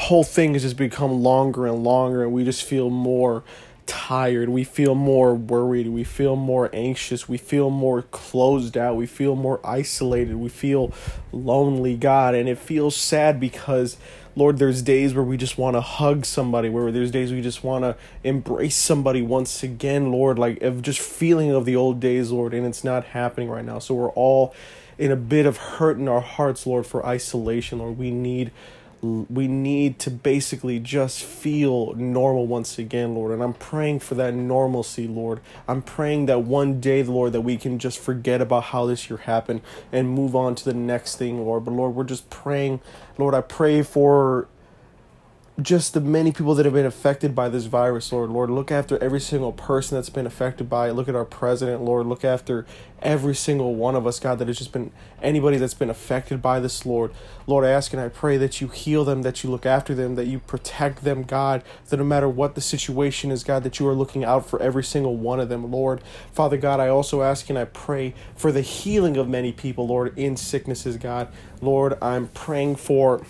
whole 0.00 0.24
thing 0.24 0.54
has 0.54 0.62
just 0.62 0.76
become 0.76 1.22
longer 1.22 1.66
and 1.66 1.84
longer 1.84 2.22
and 2.22 2.32
we 2.32 2.44
just 2.44 2.64
feel 2.64 2.90
more 2.90 3.44
tired. 3.90 4.48
We 4.48 4.62
feel 4.62 4.94
more 4.94 5.34
worried. 5.34 5.88
We 5.88 6.04
feel 6.04 6.36
more 6.36 6.70
anxious. 6.72 7.28
We 7.28 7.38
feel 7.38 7.70
more 7.70 8.02
closed 8.02 8.76
out. 8.76 8.94
We 8.94 9.06
feel 9.06 9.34
more 9.34 9.60
isolated. 9.64 10.36
We 10.36 10.48
feel 10.48 10.92
lonely 11.32 11.96
god. 11.96 12.36
And 12.36 12.48
it 12.48 12.58
feels 12.58 12.96
sad 12.96 13.40
because 13.40 13.96
lord 14.36 14.58
there's 14.58 14.80
days 14.80 15.12
where 15.12 15.24
we 15.24 15.36
just 15.36 15.58
want 15.58 15.74
to 15.74 15.80
hug 15.80 16.24
somebody 16.24 16.68
where 16.68 16.92
there's 16.92 17.10
days 17.10 17.32
we 17.32 17.42
just 17.42 17.64
want 17.64 17.82
to 17.82 17.96
embrace 18.22 18.76
somebody 18.76 19.20
once 19.20 19.64
again 19.64 20.12
lord 20.12 20.38
like 20.38 20.62
of 20.62 20.82
just 20.82 21.00
feeling 21.00 21.50
of 21.50 21.64
the 21.64 21.74
old 21.74 21.98
days 21.98 22.30
lord 22.30 22.54
and 22.54 22.64
it's 22.64 22.84
not 22.84 23.06
happening 23.06 23.50
right 23.50 23.64
now. 23.64 23.80
So 23.80 23.94
we're 23.94 24.12
all 24.12 24.54
in 24.98 25.10
a 25.10 25.16
bit 25.16 25.46
of 25.46 25.56
hurt 25.56 25.98
in 25.98 26.06
our 26.06 26.20
hearts 26.20 26.64
lord 26.64 26.86
for 26.86 27.04
isolation 27.04 27.80
lord. 27.80 27.98
We 27.98 28.12
need 28.12 28.52
we 29.02 29.48
need 29.48 29.98
to 30.00 30.10
basically 30.10 30.78
just 30.78 31.22
feel 31.22 31.94
normal 31.94 32.46
once 32.46 32.78
again, 32.78 33.14
Lord. 33.14 33.32
And 33.32 33.42
I'm 33.42 33.54
praying 33.54 34.00
for 34.00 34.14
that 34.16 34.34
normalcy, 34.34 35.08
Lord. 35.08 35.40
I'm 35.66 35.80
praying 35.80 36.26
that 36.26 36.40
one 36.40 36.80
day, 36.80 37.02
Lord, 37.02 37.32
that 37.32 37.40
we 37.40 37.56
can 37.56 37.78
just 37.78 37.98
forget 37.98 38.42
about 38.42 38.64
how 38.64 38.86
this 38.86 39.08
year 39.08 39.18
happened 39.18 39.62
and 39.90 40.10
move 40.10 40.36
on 40.36 40.54
to 40.56 40.64
the 40.64 40.74
next 40.74 41.16
thing, 41.16 41.44
Lord. 41.44 41.64
But 41.64 41.72
Lord, 41.72 41.94
we're 41.94 42.04
just 42.04 42.28
praying, 42.28 42.80
Lord, 43.16 43.34
I 43.34 43.40
pray 43.40 43.82
for 43.82 44.48
just 45.62 45.94
the 45.94 46.00
many 46.00 46.32
people 46.32 46.54
that 46.54 46.64
have 46.64 46.74
been 46.74 46.86
affected 46.86 47.34
by 47.34 47.48
this 47.48 47.66
virus, 47.66 48.12
Lord. 48.12 48.30
Lord, 48.30 48.50
look 48.50 48.70
after 48.70 49.02
every 49.02 49.20
single 49.20 49.52
person 49.52 49.96
that's 49.96 50.10
been 50.10 50.26
affected 50.26 50.68
by 50.68 50.88
it. 50.88 50.92
Look 50.92 51.08
at 51.08 51.14
our 51.14 51.24
president, 51.24 51.82
Lord. 51.82 52.06
Look 52.06 52.24
after 52.24 52.66
every 53.02 53.34
single 53.34 53.74
one 53.74 53.96
of 53.96 54.06
us, 54.06 54.20
God, 54.20 54.38
that 54.38 54.48
has 54.48 54.58
just 54.58 54.72
been 54.72 54.92
anybody 55.22 55.56
that's 55.56 55.74
been 55.74 55.90
affected 55.90 56.40
by 56.42 56.60
this, 56.60 56.84
Lord. 56.86 57.12
Lord, 57.46 57.64
I 57.64 57.70
ask 57.70 57.92
and 57.92 58.00
I 58.00 58.08
pray 58.08 58.36
that 58.36 58.60
you 58.60 58.68
heal 58.68 59.04
them, 59.04 59.22
that 59.22 59.42
you 59.42 59.50
look 59.50 59.66
after 59.66 59.94
them, 59.94 60.14
that 60.14 60.26
you 60.26 60.38
protect 60.38 61.04
them, 61.04 61.22
God, 61.22 61.62
that 61.88 61.96
no 61.96 62.04
matter 62.04 62.28
what 62.28 62.54
the 62.54 62.60
situation 62.60 63.30
is, 63.30 63.42
God, 63.42 63.62
that 63.64 63.78
you 63.78 63.88
are 63.88 63.94
looking 63.94 64.24
out 64.24 64.48
for 64.48 64.60
every 64.62 64.84
single 64.84 65.16
one 65.16 65.40
of 65.40 65.48
them, 65.48 65.70
Lord. 65.70 66.02
Father 66.32 66.56
God, 66.56 66.80
I 66.80 66.88
also 66.88 67.22
ask 67.22 67.48
and 67.50 67.58
I 67.58 67.64
pray 67.64 68.14
for 68.36 68.52
the 68.52 68.62
healing 68.62 69.16
of 69.16 69.28
many 69.28 69.52
people, 69.52 69.86
Lord, 69.86 70.16
in 70.18 70.36
sicknesses, 70.36 70.96
God. 70.96 71.28
Lord, 71.60 71.98
I'm 72.02 72.28
praying 72.28 72.76
for 72.76 73.22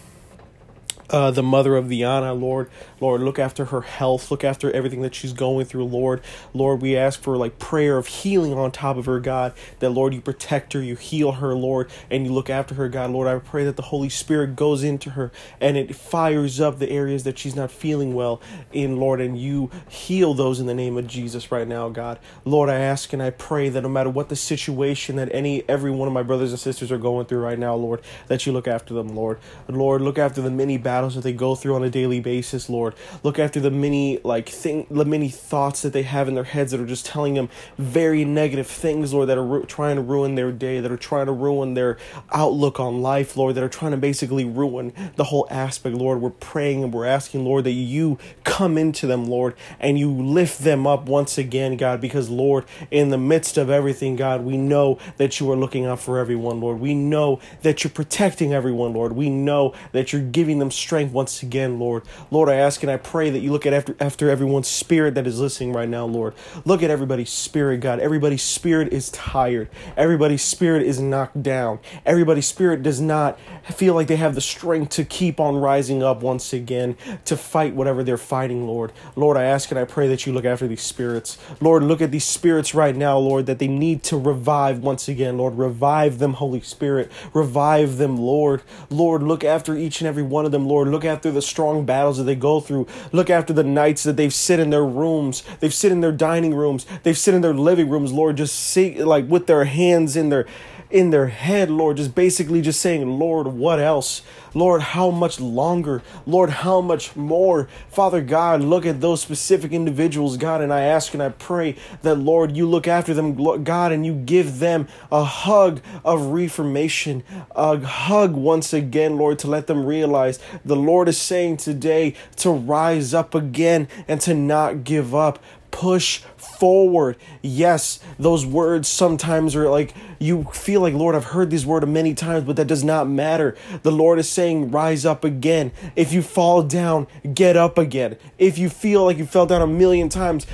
uh, 1.11 1.31
the 1.31 1.43
mother 1.43 1.77
of 1.77 1.87
Viana, 1.87 2.33
Lord. 2.33 2.71
Lord, 3.01 3.21
look 3.21 3.39
after 3.39 3.67
her 3.67 3.83
health. 3.83 4.31
Look 4.31 4.45
after 4.45 4.71
everything 4.73 5.03
that 5.03 5.15
she's 5.15 5.33
going 5.33 5.67
through, 5.67 5.85
Lord. 5.85 6.23
Lord, 6.55 6.81
we 6.83 6.97
ask 6.97 7.21
for 7.21 7.37
like 7.37 7.59
prayer 7.59 7.99
of 7.99 8.07
healing 8.07 8.55
on 8.55 8.71
top 8.71 8.97
of 8.97 9.07
her, 9.07 9.21
God. 9.21 9.53
That, 9.81 9.91
Lord, 9.91 10.15
you 10.15 10.21
protect 10.21 10.73
her, 10.73 10.83
you 10.83 10.97
heal 10.97 11.33
her, 11.33 11.55
Lord, 11.55 11.91
and 12.11 12.27
you 12.27 12.33
look 12.33 12.51
after 12.51 12.75
her, 12.77 12.89
God. 12.89 13.11
Lord, 13.11 13.29
I 13.29 13.39
pray 13.39 13.65
that 13.65 13.77
the 13.77 13.83
Holy 13.83 14.09
Spirit 14.09 14.57
goes 14.57 14.83
into 14.83 15.11
her 15.11 15.33
and 15.61 15.77
it 15.77 15.95
fires 15.95 16.61
up 16.61 16.79
the 16.79 16.91
areas 16.91 17.25
that 17.25 17.39
she's 17.39 17.57
not 17.57 17.71
feeling 17.71 18.15
well 18.15 18.41
in, 18.73 18.99
Lord, 18.99 19.21
and 19.21 19.39
you 19.39 19.71
heal 19.89 20.35
those 20.35 20.61
in 20.61 20.67
the 20.67 20.75
name 20.75 20.97
of 20.97 21.07
Jesus 21.07 21.51
right 21.51 21.67
now, 21.67 21.89
God. 21.89 22.19
Lord, 22.45 22.69
I 22.69 22.77
ask 22.77 23.13
and 23.13 23.23
I 23.23 23.31
pray 23.31 23.69
that 23.69 23.83
no 23.83 23.89
matter 23.89 24.11
what 24.11 24.29
the 24.29 24.37
situation 24.37 25.17
that 25.17 25.29
any 25.33 25.69
every 25.69 25.91
one 25.91 26.09
of 26.09 26.15
my 26.15 26.23
brothers 26.23 26.51
and 26.51 26.61
sisters 26.61 26.93
are 26.93 26.99
going 26.99 27.27
through 27.27 27.41
right 27.41 27.59
now, 27.59 27.75
Lord, 27.75 28.01
that 28.29 28.47
you 28.47 28.53
look 28.53 28.69
after 28.69 28.95
them, 28.95 29.09
Lord. 29.09 29.39
Lord, 29.69 30.03
look 30.03 30.19
after 30.19 30.41
the 30.41 30.51
many 30.51 30.77
battles 30.77 31.00
battles 31.01 31.15
that 31.15 31.23
they 31.23 31.33
go 31.33 31.55
through 31.55 31.75
on 31.75 31.83
a 31.83 31.89
daily 31.89 32.21
basis, 32.21 32.69
Lord. 32.69 32.95
Look 33.23 33.39
after 33.39 33.59
the 33.59 33.71
many 33.71 34.19
like 34.23 34.51
thing, 34.51 34.87
the 34.91 35.07
many 35.07 35.31
thoughts 35.31 35.81
that 35.81 35.95
they 35.95 36.03
have 36.03 36.29
in 36.29 36.35
their 36.35 36.45
heads 36.45 36.73
that 36.73 36.81
are 36.81 36.85
just 36.85 37.07
telling 37.07 37.33
them 37.33 37.49
very 37.79 38.23
negative 38.23 38.67
things, 38.67 39.15
Lord, 39.15 39.31
that 39.31 39.39
are 39.39 39.47
ru- 39.47 39.65
trying 39.65 39.97
to 39.97 40.03
ruin 40.03 40.35
their 40.35 40.53
day, 40.53 40.79
that 40.79 40.93
are 40.93 40.99
trying 40.99 41.25
to 41.25 41.33
ruin 41.33 41.73
their 41.73 41.97
outlook 42.33 42.79
on 42.79 43.01
life, 43.01 43.35
Lord, 43.35 43.55
that 43.55 43.65
are 43.65 43.69
trying 43.71 43.93
to 43.93 43.97
basically 43.97 44.45
ruin 44.45 44.93
the 45.17 45.25
whole 45.25 45.49
aspect, 45.51 45.97
Lord. 45.97 46.21
We're 46.21 46.29
praying 46.29 46.85
and 46.85 46.93
we're 46.93 47.07
asking, 47.07 47.47
Lord, 47.47 47.65
that 47.65 47.71
you 47.71 48.19
come 48.45 48.77
into 48.77 49.07
them, 49.07 49.25
Lord, 49.25 49.55
and 49.79 49.99
you 49.99 50.11
lift 50.11 50.59
them 50.59 50.87
up 50.87 51.07
once 51.07 51.39
again, 51.39 51.79
God, 51.79 52.03
because 52.03 52.29
Lord, 52.29 52.67
in 52.91 53.09
the 53.09 53.17
midst 53.17 53.57
of 53.57 53.71
everything, 53.71 54.17
God, 54.17 54.45
we 54.45 54.59
know 54.59 54.99
that 55.17 55.41
you 55.41 55.51
are 55.51 55.57
looking 55.57 55.87
out 55.87 56.01
for 56.01 56.19
everyone, 56.19 56.61
Lord. 56.61 56.79
We 56.79 56.95
know 56.95 57.41
that 57.63 57.85
you're 57.85 57.91
protecting 57.91 58.53
everyone, 58.53 58.93
Lord. 58.93 59.13
We 59.13 59.31
know 59.31 59.73
that 59.93 60.13
you're 60.13 60.21
giving 60.21 60.59
them 60.59 60.71
strength 60.71 60.90
strength 60.91 61.13
once 61.13 61.41
again, 61.45 61.79
Lord. 61.79 62.03
Lord, 62.33 62.49
I 62.49 62.57
ask 62.57 62.83
and 62.83 62.91
I 62.91 62.97
pray 62.97 63.31
that 63.31 63.39
you 63.39 63.53
look 63.53 63.65
at 63.65 63.73
after 63.73 63.95
after 64.01 64.29
everyone's 64.29 64.67
spirit 64.67 65.15
that 65.15 65.25
is 65.25 65.39
listening 65.39 65.73
right 65.73 65.89
now, 65.89 66.05
Lord. 66.05 66.35
Look 66.65 66.83
at 66.83 66.91
everybody's 66.91 67.31
spirit, 67.31 67.79
God. 67.79 68.01
Everybody's 68.01 68.43
spirit 68.43 68.93
is 68.93 69.09
tired. 69.11 69.69
Everybody's 69.97 70.43
spirit 70.43 70.83
is 70.83 70.99
knocked 70.99 71.45
down. 71.45 71.79
Everybody's 72.05 72.49
spirit 72.49 72.83
does 72.83 73.01
not 73.01 73.39
feel 73.73 73.95
like 73.95 74.09
they 74.09 74.17
have 74.17 74.35
the 74.35 74.41
strength 74.41 74.91
to 74.97 75.05
keep 75.05 75.39
on 75.39 75.59
rising 75.59 76.03
up 76.03 76.25
once 76.25 76.53
again 76.53 76.97
to 77.25 77.37
fight 77.37 77.73
whatever 77.77 78.03
they're 78.03 78.17
fighting, 78.17 78.67
Lord. 78.67 78.93
Lord, 79.15 79.37
I 79.37 79.45
ask 79.45 79.71
and 79.71 79.79
I 79.79 79.85
pray 79.85 80.09
that 80.09 80.27
you 80.27 80.33
look 80.33 80.45
after 80.45 80.67
these 80.67 80.83
spirits. 80.83 81.39
Lord, 81.61 81.85
look 81.85 82.01
at 82.01 82.11
these 82.11 82.25
spirits 82.25 82.75
right 82.75 82.97
now, 82.97 83.17
Lord, 83.17 83.47
that 83.47 83.61
they 83.61 83.69
need 83.69 84.03
to 84.05 84.19
revive 84.19 84.81
once 84.81 85.07
again, 85.07 85.39
Lord. 85.39 85.57
Revive 85.57 86.19
them, 86.19 86.33
Holy 86.33 86.63
Spirit. 86.63 87.13
Revive 87.33 87.99
them, 87.99 88.17
Lord. 88.17 88.63
Lord, 88.91 89.23
look 89.23 89.45
after 89.45 89.77
each 89.77 90.01
and 90.01 90.09
every 90.09 90.25
one 90.25 90.45
of 90.45 90.51
them, 90.51 90.67
Lord. 90.71 90.89
Look 90.89 91.05
after 91.05 91.31
the 91.31 91.43
strong 91.43 91.85
battles 91.85 92.19
that 92.19 92.25
they 92.25 92.37
go 92.37 92.61
through. 92.61 92.87
Look 93.13 93.29
after 93.29 93.53
the 93.53 93.65
nights 93.65 94.05
that 94.05 94.17
they've 94.17 94.33
sit 94.33 94.61
in 94.61 94.71
their 94.71 94.87
rooms. 94.87 95.43
They've 95.59 95.75
sit 95.75 95.93
in 95.93 96.01
their 96.01 96.13
dining 96.13 96.55
rooms. 96.55 96.87
They've 97.03 97.19
sit 97.19 97.35
in 97.35 97.43
their 97.43 97.53
living 97.53 97.91
rooms, 97.91 98.13
Lord, 98.13 98.37
just 98.37 98.55
see 98.57 99.03
like 99.03 99.29
with 99.29 99.47
their 99.47 99.65
hands 99.65 100.17
in 100.17 100.29
their 100.29 100.47
in 100.91 101.11
their 101.11 101.29
head, 101.29 101.71
Lord, 101.71 101.97
just 101.97 102.15
basically 102.15 102.61
just 102.61 102.81
saying, 102.81 103.19
Lord, 103.19 103.47
what 103.47 103.79
else? 103.79 104.23
Lord, 104.55 104.83
how 104.83 105.11
much 105.11 105.41
longer? 105.41 106.03
Lord, 106.27 106.51
how 106.51 106.81
much 106.81 107.15
more? 107.15 107.69
Father 107.89 108.21
God, 108.21 108.63
look 108.63 108.85
at 108.85 109.01
those 109.01 109.21
specific 109.21 109.73
individuals, 109.73 110.37
God, 110.37 110.61
and 110.61 110.73
I 110.73 110.81
ask 110.81 111.15
and 111.15 111.23
I 111.23 111.29
pray 111.29 111.77
that, 112.03 112.17
Lord, 112.17 112.57
you 112.57 112.69
look 112.69 112.89
after 112.89 113.15
them, 113.15 113.35
God, 113.63 113.93
and 113.93 114.05
you 114.05 114.15
give 114.15 114.59
them 114.59 114.89
a 115.13 115.25
hug 115.25 115.81
of 116.05 116.27
reformation, 116.27 117.23
a 117.53 117.79
hug 117.79 118.35
once 118.35 118.73
again, 118.73 119.17
Lord, 119.17 119.39
to 119.41 119.49
let 119.49 119.69
them 119.69 119.87
realize 119.87 120.41
the 120.65 120.77
Lord 120.77 121.09
is 121.09 121.19
saying 121.19 121.59
today 121.59 122.15
to 122.37 122.51
rise 122.51 123.15
up 123.15 123.35
again 123.35 123.87
and 124.09 124.21
to 124.23 124.35
not 124.35 124.83
give 124.83 125.15
up 125.15 125.39
push 125.71 126.23
forward. 126.37 127.17
Yes, 127.43 128.01
those 128.19 128.45
words 128.45 128.89
sometimes 128.89 129.57
are 129.57 129.69
like 129.69 129.95
you 130.19 130.45
feel 130.53 130.83
like, 130.83 130.93
Lord, 130.93 131.15
I've 131.15 131.25
heard 131.25 131.51
these 131.51 131.65
word 131.65 131.89
many 131.89 132.13
times, 132.13 132.45
but 132.45 132.57
that 132.57 132.67
does 132.67 132.85
not 132.85 133.09
matter. 133.09 133.57
The 133.83 133.91
Lord 133.91 134.19
is 134.19 134.29
saying, 134.29 134.71
rise 134.71 135.07
up 135.07 135.25
again. 135.25 135.73
If 135.97 136.13
you 136.13 136.21
fall 136.21 136.63
down, 136.63 137.07
get 137.33 137.57
up 137.57 137.79
again. 137.79 138.19
If 138.39 138.59
you 138.59 138.69
feel 138.69 139.05
like 139.05 139.17
you 139.17 139.25
fell 139.25 139.47
down 139.47 139.63
a 139.63 139.67
million 139.67 140.11
times, 140.11 140.47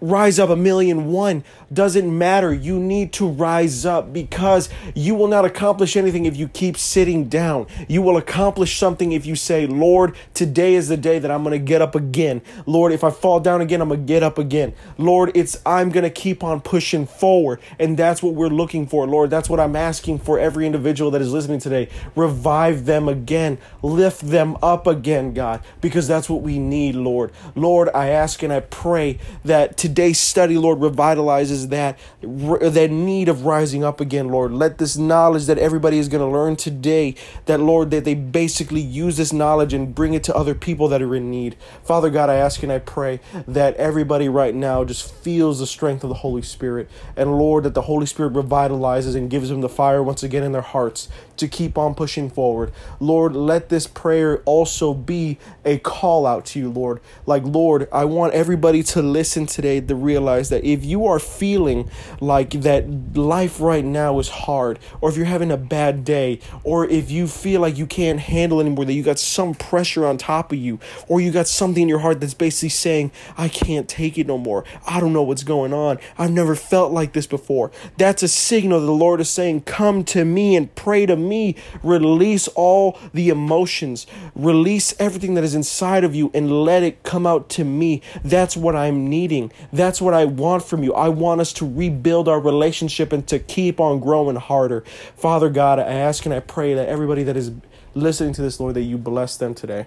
rise 0.00 0.38
up 0.38 0.50
a 0.50 0.56
million 0.56 1.06
one. 1.06 1.44
Doesn't 1.72 2.16
matter. 2.16 2.52
You 2.52 2.78
need 2.78 3.12
to 3.14 3.26
rise 3.26 3.86
up 3.86 4.12
because 4.12 4.68
you 4.94 5.14
will 5.14 5.28
not 5.28 5.44
accomplish 5.44 5.96
anything 5.96 6.26
if 6.26 6.36
you 6.36 6.48
keep 6.48 6.76
sitting 6.76 7.28
down. 7.28 7.66
You 7.88 8.02
will 8.02 8.16
accomplish 8.16 8.78
something 8.78 9.12
if 9.12 9.26
you 9.26 9.36
say 9.36 9.66
lord 9.66 10.14
today 10.34 10.74
is 10.74 10.88
the 10.88 10.96
day 10.96 11.18
that 11.18 11.30
i'm 11.30 11.42
going 11.42 11.58
to 11.58 11.64
get 11.64 11.82
up 11.82 11.94
again. 11.94 12.42
Lord 12.66 12.92
if 12.92 13.02
i 13.02 13.10
fall 13.10 13.40
down 13.40 13.60
again 13.60 13.80
i'm 13.80 13.88
going 13.88 14.00
to 14.00 14.06
get 14.06 14.22
up 14.22 14.38
again. 14.38 14.74
Lord 14.98 15.32
it's 15.34 15.60
i'm 15.64 15.90
going 15.90 16.04
to 16.04 16.10
keep 16.10 16.44
on 16.44 16.60
pushing 16.60 17.06
forward. 17.06 17.60
And 17.78 17.96
that's 17.96 18.22
what 18.22 18.34
we're 18.34 18.48
looking 18.48 18.86
for 18.86 19.06
lord. 19.06 19.30
That's 19.30 19.48
what 19.48 19.60
i'm 19.60 19.76
asking 19.76 20.20
for 20.20 20.38
every 20.38 20.66
individual 20.66 21.10
that 21.12 21.22
is 21.22 21.32
listening 21.32 21.60
today. 21.60 21.88
Revive 22.14 22.84
them 22.84 23.08
again. 23.08 23.58
Lift 23.82 24.22
them 24.22 24.56
up 24.62 24.86
again 24.86 25.32
god 25.32 25.62
because 25.80 26.06
that's 26.06 26.28
what 26.28 26.42
we 26.42 26.58
need 26.58 26.94
lord. 26.94 27.32
Lord 27.54 27.88
i 27.94 28.08
ask 28.08 28.42
and 28.42 28.52
i 28.52 28.60
pray 28.60 29.18
that 29.44 29.76
today's 29.86 30.18
study, 30.18 30.58
Lord, 30.58 30.80
revitalizes 30.80 31.68
that 31.68 31.96
that 32.20 32.90
need 32.90 33.28
of 33.28 33.44
rising 33.44 33.84
up 33.84 34.00
again, 34.00 34.28
Lord. 34.28 34.50
Let 34.50 34.78
this 34.78 34.96
knowledge 34.96 35.46
that 35.46 35.58
everybody 35.58 35.98
is 35.98 36.08
going 36.08 36.28
to 36.28 36.32
learn 36.32 36.56
today, 36.56 37.14
that 37.44 37.60
Lord, 37.60 37.92
that 37.92 38.04
they 38.04 38.14
basically 38.14 38.80
use 38.80 39.16
this 39.16 39.32
knowledge 39.32 39.72
and 39.72 39.94
bring 39.94 40.14
it 40.14 40.24
to 40.24 40.34
other 40.34 40.56
people 40.56 40.88
that 40.88 41.02
are 41.02 41.14
in 41.14 41.30
need. 41.30 41.56
Father 41.84 42.10
God, 42.10 42.28
I 42.28 42.34
ask 42.34 42.62
and 42.64 42.72
I 42.72 42.80
pray 42.80 43.20
that 43.46 43.76
everybody 43.76 44.28
right 44.28 44.54
now 44.54 44.82
just 44.82 45.12
feels 45.12 45.60
the 45.60 45.66
strength 45.66 46.02
of 46.02 46.08
the 46.08 46.14
Holy 46.14 46.42
Spirit, 46.42 46.90
and 47.16 47.38
Lord, 47.38 47.62
that 47.62 47.74
the 47.74 47.82
Holy 47.82 48.06
Spirit 48.06 48.32
revitalizes 48.32 49.14
and 49.14 49.30
gives 49.30 49.50
them 49.50 49.60
the 49.60 49.68
fire 49.68 50.02
once 50.02 50.24
again 50.24 50.42
in 50.42 50.50
their 50.50 50.62
hearts 50.62 51.08
to 51.38 51.48
keep 51.48 51.76
on 51.78 51.94
pushing 51.94 52.30
forward. 52.30 52.72
Lord, 53.00 53.34
let 53.34 53.68
this 53.68 53.86
prayer 53.86 54.38
also 54.44 54.94
be 54.94 55.38
a 55.64 55.78
call 55.78 56.26
out 56.26 56.44
to 56.46 56.58
you, 56.58 56.70
Lord. 56.70 57.00
Like, 57.26 57.42
Lord, 57.44 57.88
I 57.92 58.04
want 58.04 58.34
everybody 58.34 58.82
to 58.84 59.02
listen 59.02 59.46
today 59.46 59.80
to 59.80 59.94
realize 59.94 60.48
that 60.50 60.64
if 60.64 60.84
you 60.84 61.06
are 61.06 61.18
feeling 61.18 61.90
like 62.20 62.50
that 62.50 63.16
life 63.16 63.60
right 63.60 63.84
now 63.84 64.18
is 64.18 64.28
hard, 64.28 64.78
or 65.00 65.10
if 65.10 65.16
you're 65.16 65.26
having 65.26 65.50
a 65.50 65.56
bad 65.56 66.04
day, 66.04 66.40
or 66.64 66.88
if 66.88 67.10
you 67.10 67.26
feel 67.26 67.60
like 67.60 67.76
you 67.76 67.86
can't 67.86 68.20
handle 68.20 68.60
anymore, 68.60 68.84
that 68.84 68.92
you 68.92 69.02
got 69.02 69.18
some 69.18 69.54
pressure 69.54 70.06
on 70.06 70.18
top 70.18 70.52
of 70.52 70.58
you, 70.58 70.78
or 71.08 71.20
you 71.20 71.30
got 71.30 71.48
something 71.48 71.82
in 71.82 71.88
your 71.88 72.00
heart 72.00 72.20
that's 72.20 72.34
basically 72.34 72.68
saying, 72.70 73.10
I 73.36 73.48
can't 73.48 73.88
take 73.88 74.18
it 74.18 74.26
no 74.26 74.38
more. 74.38 74.64
I 74.86 75.00
don't 75.00 75.12
know 75.12 75.22
what's 75.22 75.44
going 75.44 75.72
on. 75.72 75.98
I've 76.18 76.30
never 76.32 76.54
felt 76.54 76.92
like 76.92 77.12
this 77.12 77.26
before. 77.26 77.70
That's 77.96 78.22
a 78.22 78.28
signal 78.28 78.80
that 78.80 78.86
the 78.86 78.92
Lord 78.92 79.20
is 79.20 79.28
saying, 79.28 79.62
Come 79.62 80.04
to 80.04 80.24
me 80.24 80.56
and 80.56 80.74
pray 80.74 81.06
to 81.06 81.16
me. 81.16 81.25
Me, 81.28 81.56
release 81.82 82.48
all 82.48 82.98
the 83.12 83.28
emotions, 83.28 84.06
release 84.34 84.94
everything 84.98 85.34
that 85.34 85.44
is 85.44 85.54
inside 85.54 86.04
of 86.04 86.14
you, 86.14 86.30
and 86.34 86.64
let 86.64 86.82
it 86.82 87.02
come 87.02 87.26
out 87.26 87.48
to 87.50 87.64
me. 87.64 88.02
That's 88.24 88.56
what 88.56 88.76
I'm 88.76 89.08
needing. 89.08 89.52
That's 89.72 90.00
what 90.00 90.14
I 90.14 90.24
want 90.24 90.64
from 90.64 90.82
you. 90.82 90.94
I 90.94 91.08
want 91.08 91.40
us 91.40 91.52
to 91.54 91.66
rebuild 91.68 92.28
our 92.28 92.40
relationship 92.40 93.12
and 93.12 93.26
to 93.28 93.38
keep 93.38 93.80
on 93.80 94.00
growing 94.00 94.36
harder. 94.36 94.84
Father 95.16 95.50
God, 95.50 95.78
I 95.78 95.84
ask 95.84 96.24
and 96.24 96.34
I 96.34 96.40
pray 96.40 96.74
that 96.74 96.88
everybody 96.88 97.22
that 97.24 97.36
is 97.36 97.52
listening 97.94 98.32
to 98.34 98.42
this, 98.42 98.60
Lord, 98.60 98.74
that 98.74 98.82
you 98.82 98.98
bless 98.98 99.36
them 99.36 99.54
today. 99.54 99.86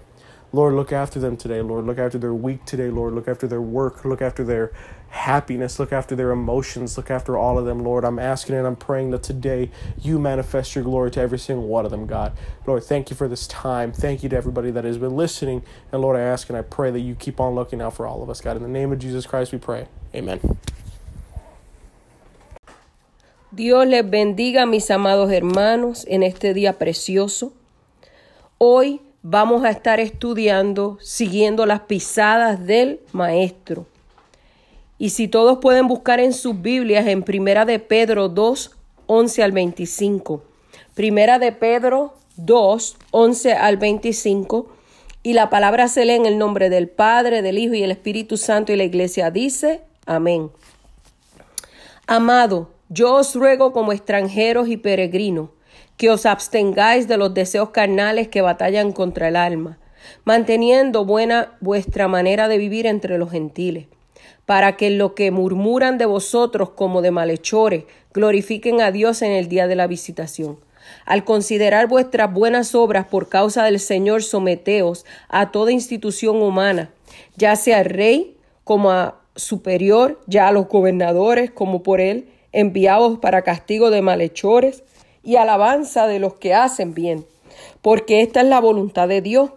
Lord, 0.52 0.74
look 0.74 0.92
after 0.92 1.20
them 1.20 1.38
today. 1.38 1.62
Lord, 1.62 1.86
look 1.86 2.00
after 2.00 2.18
their 2.18 2.34
week 2.34 2.66
today. 2.66 2.90
Lord, 2.90 3.14
look 3.14 3.28
after 3.28 3.48
their 3.48 3.62
work. 3.62 4.04
Look 4.04 4.22
after 4.22 4.44
their 4.44 4.72
happiness. 5.10 5.80
Look 5.80 5.94
after 5.94 6.16
their 6.16 6.32
emotions. 6.32 6.98
Look 6.98 7.12
after 7.12 7.38
all 7.38 7.60
of 7.60 7.66
them, 7.66 7.84
Lord. 7.84 8.04
I'm 8.04 8.18
asking 8.18 8.56
and 8.56 8.66
I'm 8.66 8.76
praying 8.76 9.12
that 9.12 9.22
today 9.22 9.70
you 10.02 10.18
manifest 10.18 10.74
your 10.74 10.84
glory 10.84 11.12
to 11.12 11.22
every 11.22 11.38
single 11.38 11.68
one 11.68 11.86
of 11.86 11.92
them, 11.92 12.08
God. 12.08 12.34
Lord, 12.66 12.84
thank 12.84 13.12
you 13.12 13.16
for 13.16 13.28
this 13.28 13.46
time. 13.48 13.92
Thank 13.92 14.24
you 14.24 14.30
to 14.30 14.36
everybody 14.36 14.72
that 14.72 14.86
has 14.86 14.98
been 14.98 15.16
listening. 15.16 15.62
And 15.92 16.02
Lord, 16.02 16.18
I 16.18 16.22
ask 16.22 16.50
and 16.50 16.58
I 16.58 16.64
pray 16.64 16.90
that 16.90 17.00
you 17.00 17.14
keep 17.14 17.40
on 17.40 17.54
looking 17.54 17.82
out 17.82 17.96
for 17.96 18.08
all 18.08 18.24
of 18.24 18.30
us, 18.30 18.42
God. 18.42 18.58
In 18.58 18.64
the 18.64 18.70
name 18.70 18.92
of 18.92 18.98
Jesus 18.98 19.28
Christ, 19.28 19.52
we 19.52 19.60
pray. 19.60 19.88
Amen. 20.16 20.40
Dios 23.52 23.88
les 23.88 24.04
bendiga, 24.04 24.68
mis 24.68 24.90
amados 24.92 25.32
hermanos, 25.32 26.06
en 26.08 26.22
este 26.22 26.54
día 26.54 26.78
precioso. 26.78 27.52
Hoy 28.60 29.02
vamos 29.22 29.64
a 29.64 29.70
estar 29.70 30.00
estudiando, 30.00 30.98
siguiendo 31.02 31.66
las 31.66 31.82
pisadas 31.82 32.66
del 32.66 33.02
Maestro. 33.12 33.86
Y 34.98 35.10
si 35.10 35.28
todos 35.28 35.60
pueden 35.60 35.88
buscar 35.88 36.20
en 36.20 36.34
sus 36.34 36.62
Biblias 36.62 37.08
en 37.08 37.24
Primera 37.24 37.66
de 37.66 37.80
Pedro 37.80 38.30
2, 38.30 38.76
11 39.08 39.44
al 39.44 39.52
25. 39.52 40.44
Primera 40.94 41.40
de 41.40 41.52
Pedro 41.52 42.14
2, 42.36 42.98
11 43.12 43.54
al 43.54 43.78
25. 43.78 44.68
Y 45.24 45.34
la 45.34 45.50
palabra 45.50 45.88
se 45.88 46.06
lee 46.06 46.14
en 46.14 46.26
el 46.26 46.38
nombre 46.38 46.70
del 46.70 46.90
Padre, 46.90 47.42
del 47.42 47.58
Hijo 47.58 47.74
y 47.74 47.84
el 47.84 47.92
Espíritu 47.92 48.38
Santo 48.38 48.72
y 48.72 48.76
la 48.76 48.84
iglesia 48.84 49.32
dice, 49.32 49.82
amén. 50.06 50.52
Amado, 52.08 52.72
yo 52.90 53.16
os 53.16 53.36
ruego 53.36 53.72
como 53.74 53.92
extranjeros 53.94 54.68
y 54.68 54.78
peregrinos, 54.78 55.50
que 56.00 56.10
os 56.10 56.26
abstengáis 56.26 57.10
de 57.10 57.18
los 57.18 57.34
deseos 57.34 57.72
carnales 57.72 58.30
que 58.30 58.42
batallan 58.42 58.94
contra 58.94 59.28
el 59.28 59.36
alma, 59.36 59.78
manteniendo 60.24 61.04
buena 61.04 61.58
vuestra 61.60 62.08
manera 62.08 62.48
de 62.48 62.58
vivir 62.58 62.88
entre 62.88 63.18
los 63.18 63.32
gentiles, 63.32 63.88
para 64.46 64.78
que 64.78 64.92
lo 64.92 65.14
que 65.14 65.30
murmuran 65.30 65.98
de 65.98 66.06
vosotros 66.06 66.70
como 66.70 67.02
de 67.02 67.12
malhechores 67.12 67.84
glorifiquen 68.14 68.80
a 68.80 68.94
Dios 68.94 69.22
en 69.22 69.34
el 69.34 69.50
día 69.50 69.68
de 69.68 69.76
la 69.76 69.88
visitación. 69.88 70.58
Al 71.06 71.26
considerar 71.26 71.90
vuestras 71.90 72.34
buenas 72.34 72.76
obras 72.76 73.06
por 73.08 73.28
causa 73.28 73.66
del 73.66 73.82
Señor, 73.82 74.24
someteos 74.24 75.06
a 75.28 75.52
toda 75.52 75.74
institución 75.74 76.42
humana, 76.42 76.92
ya 77.36 77.58
sea 77.58 77.82
el 77.82 77.90
rey 77.90 78.38
como 78.64 78.92
a 78.92 79.20
superior, 79.36 80.18
ya 80.28 80.48
a 80.48 80.54
los 80.54 80.70
gobernadores 80.70 81.52
como 81.52 81.84
por 81.84 82.00
él, 82.00 82.30
enviados 82.54 83.20
para 83.20 83.42
castigo 83.42 83.90
de 83.90 84.02
malhechores 84.02 84.84
y 85.30 85.36
alabanza 85.36 86.08
de 86.08 86.18
los 86.18 86.34
que 86.34 86.56
hacen 86.56 86.96
bien, 86.96 87.24
porque 87.84 88.22
esta 88.24 88.42
es 88.42 88.48
la 88.48 88.60
voluntad 88.60 89.08
de 89.08 89.22
Dios, 89.22 89.52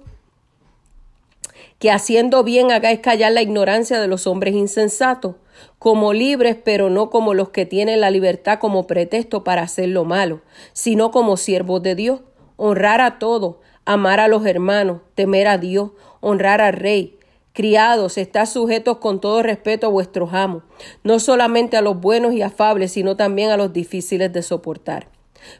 que 1.78 1.90
haciendo 1.90 2.44
bien 2.44 2.70
hagáis 2.70 3.00
callar 3.00 3.32
la 3.32 3.40
ignorancia 3.40 3.98
de 3.98 4.06
los 4.06 4.26
hombres 4.26 4.54
insensatos, 4.54 5.36
como 5.78 6.12
libres, 6.12 6.58
pero 6.62 6.90
no 6.90 7.08
como 7.08 7.32
los 7.32 7.48
que 7.48 7.64
tienen 7.64 8.02
la 8.02 8.10
libertad 8.10 8.58
como 8.58 8.86
pretexto 8.86 9.44
para 9.44 9.62
hacer 9.62 9.88
lo 9.88 10.04
malo, 10.04 10.42
sino 10.74 11.10
como 11.10 11.38
siervos 11.38 11.82
de 11.82 11.94
Dios, 11.94 12.20
honrar 12.58 13.00
a 13.00 13.18
todos, 13.18 13.56
amar 13.86 14.20
a 14.20 14.28
los 14.28 14.44
hermanos, 14.44 15.00
temer 15.14 15.48
a 15.48 15.56
Dios, 15.56 15.92
honrar 16.20 16.60
al 16.60 16.74
rey, 16.74 17.18
Criados, 17.54 18.18
estad 18.18 18.44
sujetos 18.44 18.98
con 18.98 19.22
todo 19.22 19.42
respeto 19.42 19.86
a 19.86 19.90
vuestros 19.90 20.34
amos, 20.34 20.64
no 21.02 21.18
solamente 21.18 21.78
a 21.78 21.82
los 21.82 21.98
buenos 21.98 22.34
y 22.34 22.42
afables, 22.42 22.92
sino 22.92 23.16
también 23.16 23.50
a 23.50 23.56
los 23.56 23.72
difíciles 23.72 24.30
de 24.34 24.42
soportar. 24.42 25.06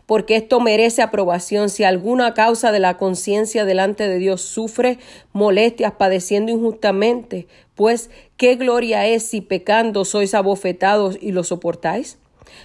Porque 0.07 0.37
esto 0.37 0.61
merece 0.61 1.03
aprobación 1.03 1.68
si 1.68 1.85
alguna 1.85 2.35
causa 2.35 2.72
de 2.72 2.78
la 2.78 2.97
conciencia 2.97 3.64
delante 3.64 4.09
de 4.09 4.18
Dios 4.18 4.43
sufre 4.43 4.99
molestias 5.33 5.93
padeciendo 5.93 6.53
injustamente, 6.53 7.47
pues 7.74 8.11
qué 8.37 8.57
gloria 8.57 9.07
es 9.07 9.22
si 9.22 9.41
pecando 9.41 10.05
sois 10.05 10.35
abofetados 10.35 11.18
y 11.20 11.33
lo 11.33 11.45
soportáis. 11.45 12.18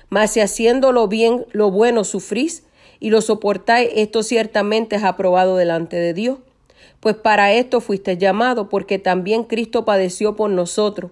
Mas 0.09 0.31
si 0.31 0.41
haciendo 0.41 0.91
lo 0.91 1.07
bien, 1.07 1.45
lo 1.51 1.71
bueno 1.71 2.03
sufrís 2.03 2.63
y 2.99 3.09
lo 3.09 3.21
soportáis, 3.21 3.89
esto 3.95 4.23
ciertamente 4.23 4.95
es 4.95 5.03
aprobado 5.03 5.55
delante 5.55 5.95
de 5.97 6.13
Dios 6.13 6.37
pues 6.99 7.15
para 7.15 7.53
esto 7.53 7.79
fuiste 7.79 8.17
llamado, 8.17 8.69
porque 8.69 8.99
también 8.99 9.43
Cristo 9.43 9.85
padeció 9.85 10.35
por 10.35 10.49
nosotros, 10.49 11.11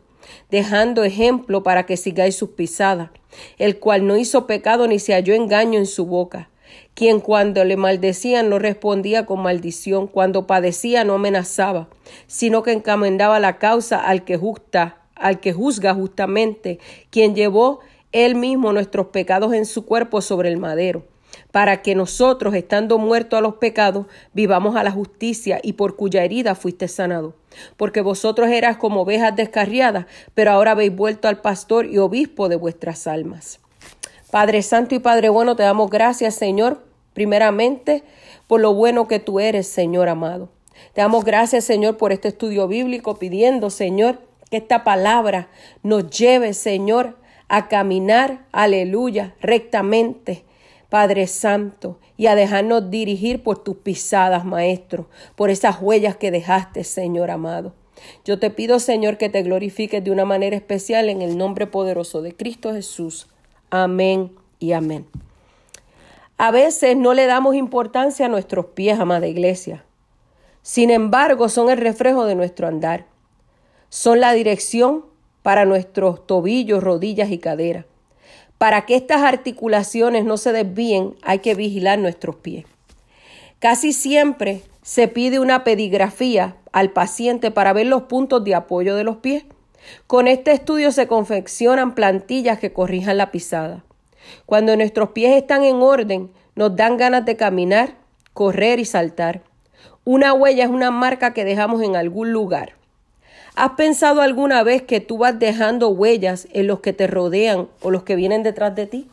dejando 0.50 1.04
ejemplo 1.04 1.64
para 1.64 1.86
que 1.86 1.98
sigáis 1.98 2.36
sus 2.36 2.50
pisadas, 2.50 3.10
el 3.58 3.80
cual 3.80 4.08
no 4.08 4.18
hizo 4.18 4.48
pecado 4.48 4.88
ni 4.88 5.00
se 5.00 5.14
halló 5.14 5.34
engaño 5.34 5.80
en 5.80 5.86
su 5.86 6.06
boca, 6.06 6.50
quien 6.94 7.20
cuando 7.20 7.64
le 7.64 7.78
maldecían 7.78 8.50
no 8.50 8.60
respondía 8.60 9.26
con 9.26 9.42
maldición, 9.42 10.08
cuando 10.08 10.48
padecía 10.48 11.04
no 11.04 11.16
amenazaba, 11.16 11.90
sino 12.28 12.64
que 12.64 12.72
encomendaba 12.72 13.40
la 13.40 13.58
causa 13.58 14.00
al 14.00 14.24
que 14.24 14.38
justa, 14.38 15.02
al 15.16 15.40
que 15.40 15.54
juzga 15.54 15.94
justamente, 15.94 16.80
quien 17.10 17.36
llevó 17.36 17.80
él 18.12 18.36
mismo 18.36 18.72
nuestros 18.74 19.08
pecados 19.08 19.54
en 19.54 19.66
su 19.66 19.86
cuerpo 19.86 20.22
sobre 20.22 20.50
el 20.50 20.58
madero 20.58 21.04
para 21.56 21.82
que 21.82 21.96
nosotros, 21.96 22.54
estando 22.54 22.98
muertos 22.98 23.38
a 23.38 23.42
los 23.42 23.56
pecados, 23.56 24.08
vivamos 24.34 24.76
a 24.76 24.84
la 24.84 24.92
justicia 24.92 25.62
y 25.64 25.72
por 25.72 25.96
cuya 25.96 26.22
herida 26.22 26.54
fuiste 26.54 26.90
sanado. 26.90 27.34
Porque 27.78 28.02
vosotros 28.02 28.50
eras 28.50 28.76
como 28.76 29.04
ovejas 29.04 29.38
descarriadas, 29.38 30.06
pero 30.34 30.52
ahora 30.52 30.72
habéis 30.72 30.94
vuelto 30.94 31.30
al 31.30 31.40
pastor 31.40 31.86
y 31.86 31.98
obispo 31.98 32.50
de 32.50 32.58
vuestras 32.58 33.08
almas. 33.08 33.62
Padre 34.32 34.64
Santo 34.64 34.96
y 34.96 35.00
Padre 35.00 35.30
bueno, 35.30 35.56
te 35.56 35.64
damos 35.64 35.90
gracias, 35.90 36.36
Señor, 36.36 36.84
primeramente 37.14 38.04
por 38.48 38.60
lo 38.60 38.74
bueno 38.74 39.08
que 39.08 39.20
tú 39.20 39.40
eres, 39.40 39.66
Señor 39.66 40.10
amado. 40.10 40.50
Te 40.92 41.00
damos 41.00 41.24
gracias, 41.24 41.64
Señor, 41.64 41.96
por 41.96 42.12
este 42.12 42.28
estudio 42.28 42.68
bíblico, 42.68 43.16
pidiendo, 43.16 43.70
Señor, 43.70 44.20
que 44.52 44.58
esta 44.58 44.84
palabra 44.84 45.48
nos 45.84 46.10
lleve, 46.10 46.54
Señor, 46.54 47.16
a 47.48 47.70
caminar, 47.70 48.46
aleluya, 48.52 49.36
rectamente 49.40 50.44
Padre 50.96 51.28
Santo, 51.28 52.00
y 52.16 52.28
a 52.28 52.36
dejarnos 52.36 52.90
dirigir 52.90 53.44
por 53.44 53.62
tus 53.62 53.76
pisadas, 53.76 54.46
Maestro, 54.46 55.10
por 55.36 55.50
esas 55.50 55.82
huellas 55.82 56.16
que 56.16 56.32
dejaste, 56.32 56.86
Señor 56.86 57.32
amado. 57.32 57.74
Yo 58.24 58.40
te 58.40 58.50
pido, 58.50 58.80
Señor, 58.80 59.18
que 59.18 59.28
te 59.28 59.44
glorifiques 59.44 60.02
de 60.02 60.12
una 60.12 60.24
manera 60.24 60.56
especial 60.56 61.10
en 61.10 61.22
el 61.22 61.38
nombre 61.38 61.68
poderoso 61.68 62.22
de 62.22 62.34
Cristo 62.34 62.72
Jesús. 62.72 63.28
Amén 63.70 64.32
y 64.60 64.72
amén. 64.72 65.06
A 66.38 66.52
veces 66.52 66.96
no 66.96 67.14
le 67.14 67.26
damos 67.26 67.56
importancia 67.56 68.28
a 68.28 68.30
nuestros 68.30 68.68
pies, 68.68 68.98
amada 68.98 69.28
iglesia. 69.28 69.84
Sin 70.62 70.92
embargo, 70.92 71.50
son 71.50 71.70
el 71.70 71.78
reflejo 71.78 72.24
de 72.24 72.36
nuestro 72.36 72.70
andar. 72.70 73.06
Son 73.90 74.22
la 74.22 74.32
dirección 74.32 75.04
para 75.44 75.66
nuestros 75.66 76.26
tobillos, 76.26 76.82
rodillas 76.82 77.32
y 77.32 77.38
caderas. 77.38 77.84
Para 78.58 78.86
que 78.86 78.96
estas 78.96 79.22
articulaciones 79.22 80.24
no 80.26 80.38
se 80.38 80.54
desvíen, 80.54 81.16
hay 81.22 81.40
que 81.40 81.56
vigilar 81.56 82.00
nuestros 82.00 82.38
pies. 82.38 82.66
Casi 83.60 83.94
siempre 83.94 84.64
se 84.82 85.08
pide 85.08 85.40
una 85.40 85.64
pedigrafía 85.64 86.56
al 86.72 86.92
paciente 86.92 87.52
para 87.52 87.74
ver 87.74 87.88
los 87.88 88.04
puntos 88.04 88.44
de 88.44 88.56
apoyo 88.56 88.96
de 88.96 89.04
los 89.04 89.18
pies. 89.18 89.46
Con 90.08 90.28
este 90.28 90.52
estudio 90.52 90.92
se 90.92 91.08
confeccionan 91.08 91.96
plantillas 91.96 92.60
que 92.60 92.72
corrijan 92.72 93.18
la 93.18 93.32
pisada. 93.32 93.84
Cuando 94.46 94.76
nuestros 94.76 95.10
pies 95.10 95.36
están 95.36 95.64
en 95.64 95.78
orden, 95.78 96.32
nos 96.56 96.76
dan 96.76 96.98
ganas 96.98 97.26
de 97.26 97.36
caminar, 97.36 97.96
correr 98.34 98.80
y 98.80 98.86
saltar. 98.86 99.42
Una 100.04 100.34
huella 100.34 100.64
es 100.64 100.70
una 100.70 100.92
marca 100.92 101.34
que 101.34 101.46
dejamos 101.46 101.82
en 101.82 101.96
algún 101.96 102.32
lugar. 102.32 102.74
¿Has 103.58 103.72
pensado 103.72 104.20
alguna 104.20 104.64
vez 104.64 104.82
que 104.82 105.00
tú 105.00 105.20
vas 105.20 105.40
dejando 105.40 105.88
huellas 105.88 106.46
en 106.52 106.68
los 106.68 106.82
que 106.82 106.92
te 106.92 107.08
rodean 107.08 107.70
o 107.82 107.90
los 107.90 108.04
que 108.04 108.18
vienen 108.18 108.44
detrás 108.44 108.76
de 108.76 108.86
ti? 108.86 109.08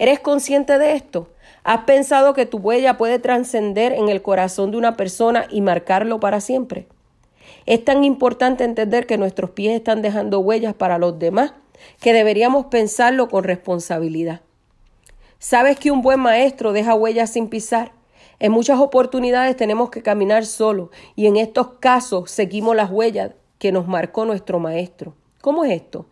¿Eres 0.00 0.18
consciente 0.18 0.78
de 0.78 0.96
esto? 0.96 1.28
¿Has 1.62 1.84
pensado 1.84 2.34
que 2.34 2.44
tu 2.44 2.58
huella 2.58 2.96
puede 2.96 3.20
trascender 3.20 3.92
en 3.92 4.08
el 4.08 4.20
corazón 4.20 4.72
de 4.72 4.78
una 4.78 4.96
persona 4.96 5.46
y 5.48 5.60
marcarlo 5.60 6.18
para 6.18 6.40
siempre? 6.40 6.88
Es 7.66 7.84
tan 7.84 8.02
importante 8.02 8.64
entender 8.64 9.06
que 9.06 9.16
nuestros 9.16 9.50
pies 9.50 9.76
están 9.76 10.02
dejando 10.02 10.40
huellas 10.40 10.74
para 10.74 10.98
los 10.98 11.16
demás 11.20 11.52
que 12.00 12.12
deberíamos 12.12 12.66
pensarlo 12.66 13.28
con 13.28 13.44
responsabilidad. 13.44 14.40
¿Sabes 15.38 15.78
que 15.78 15.92
un 15.92 16.02
buen 16.02 16.18
maestro 16.18 16.72
deja 16.72 16.96
huellas 16.96 17.30
sin 17.30 17.46
pisar? 17.46 17.92
En 18.40 18.50
muchas 18.50 18.80
oportunidades 18.80 19.56
tenemos 19.56 19.90
que 19.90 20.02
caminar 20.02 20.46
solo 20.46 20.90
y 21.14 21.26
en 21.26 21.36
estos 21.36 21.78
casos 21.78 22.32
seguimos 22.32 22.74
las 22.74 22.90
huellas 22.90 23.30
que 23.64 23.72
nos 23.72 23.88
marcó 23.88 24.26
nuestro 24.26 24.60
maestro. 24.60 25.14
¿Cómo 25.40 25.64
es 25.64 25.72
esto? 25.72 26.04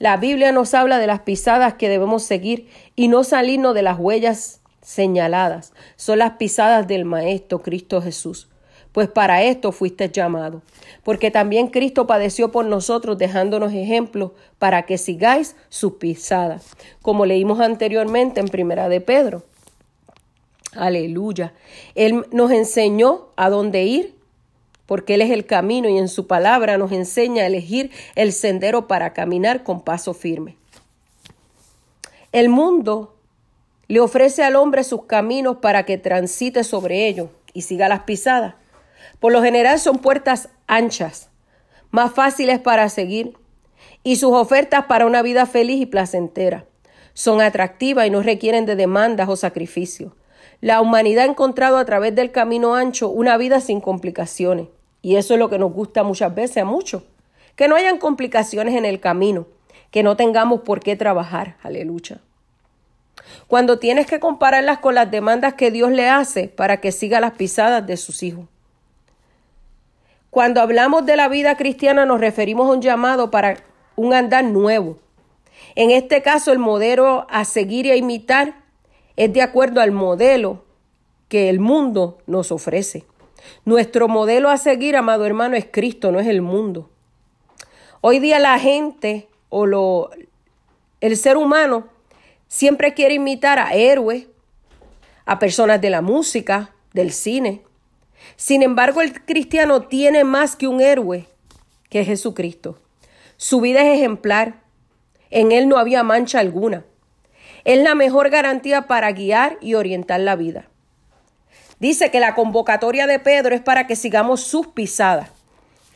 La 0.00 0.16
Biblia 0.16 0.50
nos 0.50 0.74
habla 0.74 0.98
de 0.98 1.06
las 1.06 1.20
pisadas 1.20 1.74
que 1.74 1.88
debemos 1.88 2.24
seguir 2.24 2.68
y 2.96 3.06
no 3.06 3.22
salirnos 3.22 3.76
de 3.76 3.82
las 3.82 3.96
huellas 3.96 4.60
señaladas. 4.82 5.72
Son 5.94 6.18
las 6.18 6.32
pisadas 6.32 6.88
del 6.88 7.04
Maestro 7.04 7.62
Cristo 7.62 8.02
Jesús. 8.02 8.48
Pues 8.90 9.06
para 9.06 9.44
esto 9.44 9.70
fuiste 9.70 10.08
llamado, 10.10 10.62
porque 11.04 11.30
también 11.30 11.68
Cristo 11.68 12.08
padeció 12.08 12.50
por 12.50 12.64
nosotros 12.64 13.16
dejándonos 13.16 13.72
ejemplos 13.72 14.32
para 14.58 14.82
que 14.82 14.98
sigáis 14.98 15.54
sus 15.68 15.92
pisadas, 15.92 16.70
como 17.02 17.24
leímos 17.24 17.60
anteriormente 17.60 18.40
en 18.40 18.48
Primera 18.48 18.88
de 18.88 19.00
Pedro. 19.00 19.44
Aleluya. 20.74 21.54
Él 21.94 22.26
nos 22.32 22.50
enseñó 22.50 23.28
a 23.36 23.48
dónde 23.48 23.84
ir, 23.84 24.15
porque 24.86 25.14
Él 25.14 25.22
es 25.22 25.30
el 25.30 25.46
camino 25.46 25.88
y 25.88 25.98
en 25.98 26.08
su 26.08 26.26
palabra 26.26 26.78
nos 26.78 26.92
enseña 26.92 27.42
a 27.42 27.46
elegir 27.46 27.90
el 28.14 28.32
sendero 28.32 28.86
para 28.86 29.12
caminar 29.12 29.62
con 29.62 29.82
paso 29.82 30.14
firme. 30.14 30.56
El 32.32 32.48
mundo 32.48 33.16
le 33.88 34.00
ofrece 34.00 34.42
al 34.42 34.56
hombre 34.56 34.84
sus 34.84 35.04
caminos 35.04 35.58
para 35.58 35.84
que 35.84 35.98
transite 35.98 36.64
sobre 36.64 37.06
ellos 37.06 37.28
y 37.52 37.62
siga 37.62 37.88
las 37.88 38.00
pisadas. 38.00 38.54
Por 39.20 39.32
lo 39.32 39.42
general 39.42 39.78
son 39.78 39.98
puertas 39.98 40.48
anchas, 40.66 41.30
más 41.90 42.12
fáciles 42.12 42.58
para 42.58 42.88
seguir, 42.88 43.34
y 44.02 44.16
sus 44.16 44.32
ofertas 44.32 44.86
para 44.86 45.06
una 45.06 45.22
vida 45.22 45.46
feliz 45.46 45.80
y 45.80 45.86
placentera. 45.86 46.64
Son 47.14 47.40
atractivas 47.40 48.06
y 48.06 48.10
no 48.10 48.22
requieren 48.22 48.66
de 48.66 48.76
demandas 48.76 49.28
o 49.28 49.36
sacrificios. 49.36 50.12
La 50.60 50.80
humanidad 50.80 51.24
ha 51.24 51.30
encontrado 51.30 51.76
a 51.78 51.84
través 51.84 52.14
del 52.14 52.30
camino 52.30 52.74
ancho 52.74 53.08
una 53.08 53.36
vida 53.36 53.60
sin 53.60 53.80
complicaciones. 53.80 54.68
Y 55.06 55.14
eso 55.14 55.34
es 55.34 55.38
lo 55.38 55.48
que 55.48 55.60
nos 55.60 55.72
gusta 55.72 56.02
muchas 56.02 56.34
veces 56.34 56.56
a 56.56 56.64
muchos. 56.64 57.04
Que 57.54 57.68
no 57.68 57.76
hayan 57.76 57.98
complicaciones 57.98 58.74
en 58.74 58.84
el 58.84 58.98
camino, 58.98 59.46
que 59.92 60.02
no 60.02 60.16
tengamos 60.16 60.62
por 60.62 60.80
qué 60.80 60.96
trabajar. 60.96 61.58
Aleluya. 61.62 62.18
Cuando 63.46 63.78
tienes 63.78 64.08
que 64.08 64.18
compararlas 64.18 64.78
con 64.78 64.96
las 64.96 65.08
demandas 65.08 65.54
que 65.54 65.70
Dios 65.70 65.92
le 65.92 66.08
hace 66.08 66.48
para 66.48 66.80
que 66.80 66.90
siga 66.90 67.20
las 67.20 67.34
pisadas 67.34 67.86
de 67.86 67.96
sus 67.96 68.24
hijos. 68.24 68.46
Cuando 70.30 70.60
hablamos 70.60 71.06
de 71.06 71.16
la 71.16 71.28
vida 71.28 71.56
cristiana 71.56 72.04
nos 72.04 72.18
referimos 72.18 72.68
a 72.68 72.72
un 72.72 72.82
llamado 72.82 73.30
para 73.30 73.58
un 73.94 74.12
andar 74.12 74.42
nuevo. 74.42 74.98
En 75.76 75.92
este 75.92 76.20
caso 76.20 76.50
el 76.50 76.58
modelo 76.58 77.28
a 77.30 77.44
seguir 77.44 77.86
y 77.86 77.92
a 77.92 77.96
imitar 77.96 78.56
es 79.14 79.32
de 79.32 79.42
acuerdo 79.42 79.80
al 79.80 79.92
modelo 79.92 80.64
que 81.28 81.48
el 81.48 81.60
mundo 81.60 82.18
nos 82.26 82.50
ofrece. 82.50 83.06
Nuestro 83.64 84.08
modelo 84.08 84.50
a 84.50 84.56
seguir, 84.56 84.96
amado 84.96 85.26
hermano, 85.26 85.56
es 85.56 85.66
Cristo, 85.70 86.12
no 86.12 86.20
es 86.20 86.26
el 86.26 86.42
mundo. 86.42 86.90
Hoy 88.00 88.18
día 88.18 88.38
la 88.38 88.58
gente 88.58 89.28
o 89.48 89.66
lo, 89.66 90.10
el 91.00 91.16
ser 91.16 91.36
humano 91.36 91.88
siempre 92.48 92.94
quiere 92.94 93.14
imitar 93.14 93.58
a 93.58 93.74
héroes, 93.74 94.26
a 95.24 95.38
personas 95.38 95.80
de 95.80 95.90
la 95.90 96.02
música, 96.02 96.74
del 96.92 97.12
cine. 97.12 97.62
Sin 98.36 98.62
embargo, 98.62 99.02
el 99.02 99.24
cristiano 99.24 99.82
tiene 99.82 100.24
más 100.24 100.56
que 100.56 100.68
un 100.68 100.80
héroe, 100.80 101.26
que 101.90 102.00
es 102.00 102.06
Jesucristo. 102.06 102.78
Su 103.36 103.60
vida 103.60 103.82
es 103.82 103.98
ejemplar. 103.98 104.62
En 105.30 105.52
él 105.52 105.68
no 105.68 105.76
había 105.76 106.02
mancha 106.02 106.38
alguna. 106.38 106.84
Es 107.64 107.82
la 107.82 107.94
mejor 107.94 108.30
garantía 108.30 108.86
para 108.86 109.12
guiar 109.12 109.58
y 109.60 109.74
orientar 109.74 110.20
la 110.20 110.36
vida. 110.36 110.68
Dice 111.78 112.10
que 112.10 112.20
la 112.20 112.34
convocatoria 112.34 113.06
de 113.06 113.18
Pedro 113.18 113.54
es 113.54 113.60
para 113.60 113.86
que 113.86 113.96
sigamos 113.96 114.42
sus 114.42 114.68
pisadas. 114.68 115.30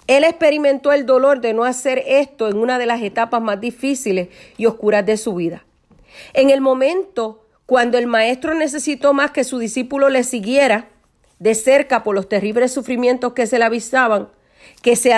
Él 0.07 0.24
experimentó 0.24 0.93
el 0.93 1.07
dolor 1.07 1.41
de 1.41 1.55
no 1.55 1.64
hacer 1.64 2.03
esto 2.07 2.49
en 2.49 2.59
una 2.59 2.78
de 2.78 2.87
las 2.87 3.01
etapas 3.03 3.41
más 3.41 3.61
difíciles 3.61 4.28
y 4.57 4.66
oscuras 4.66 5.07
de 5.07 5.16
su 5.16 5.35
vida. 5.35 5.64
En 6.35 6.51
el 6.51 6.61
momento 6.61 7.47
cuando 7.70 7.99
el 7.99 8.09
maestro 8.09 8.55
necesitó 8.55 9.14
más 9.14 9.31
que 9.31 9.45
su 9.45 9.59
discípulo 9.59 10.09
le 10.09 10.24
siguiera 10.24 10.89
de 11.39 11.55
cerca 11.55 12.03
por 12.03 12.16
los 12.16 12.28
terribles 12.28 12.72
sufrimientos 12.72 13.33
que 13.33 13.47
se 13.47 13.61
le 13.61 13.64
avisaban, 13.64 14.28
que 14.83 14.97
se 14.97 15.12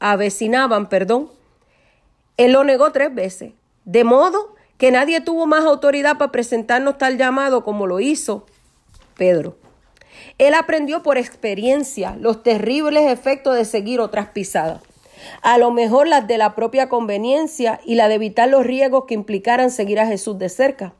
avecinaban, 0.00 0.88
perdón, 0.88 1.30
él 2.36 2.50
lo 2.50 2.64
negó 2.64 2.90
tres 2.90 3.14
veces, 3.14 3.52
de 3.84 4.02
modo 4.02 4.56
que 4.78 4.90
nadie 4.90 5.20
tuvo 5.20 5.46
más 5.46 5.64
autoridad 5.64 6.18
para 6.18 6.32
presentarnos 6.32 6.98
tal 6.98 7.18
llamado 7.18 7.62
como 7.62 7.86
lo 7.86 8.00
hizo 8.00 8.46
Pedro. 9.16 9.56
Él 10.38 10.54
aprendió 10.54 11.02
por 11.02 11.16
experiencia 11.16 12.16
los 12.20 12.42
terribles 12.42 13.10
efectos 13.10 13.56
de 13.56 13.64
seguir 13.64 14.00
otras 14.00 14.28
pisadas. 14.28 14.82
A 15.42 15.56
lo 15.56 15.70
mejor 15.70 16.06
las 16.06 16.28
de 16.28 16.36
la 16.36 16.54
propia 16.54 16.88
conveniencia 16.88 17.80
y 17.84 17.94
la 17.94 18.08
de 18.08 18.16
evitar 18.16 18.48
los 18.48 18.64
riesgos 18.66 19.04
que 19.06 19.14
implicaran 19.14 19.70
seguir 19.70 19.98
a 19.98 20.06
Jesús 20.06 20.38
de 20.38 20.50
cerca. 20.50 20.92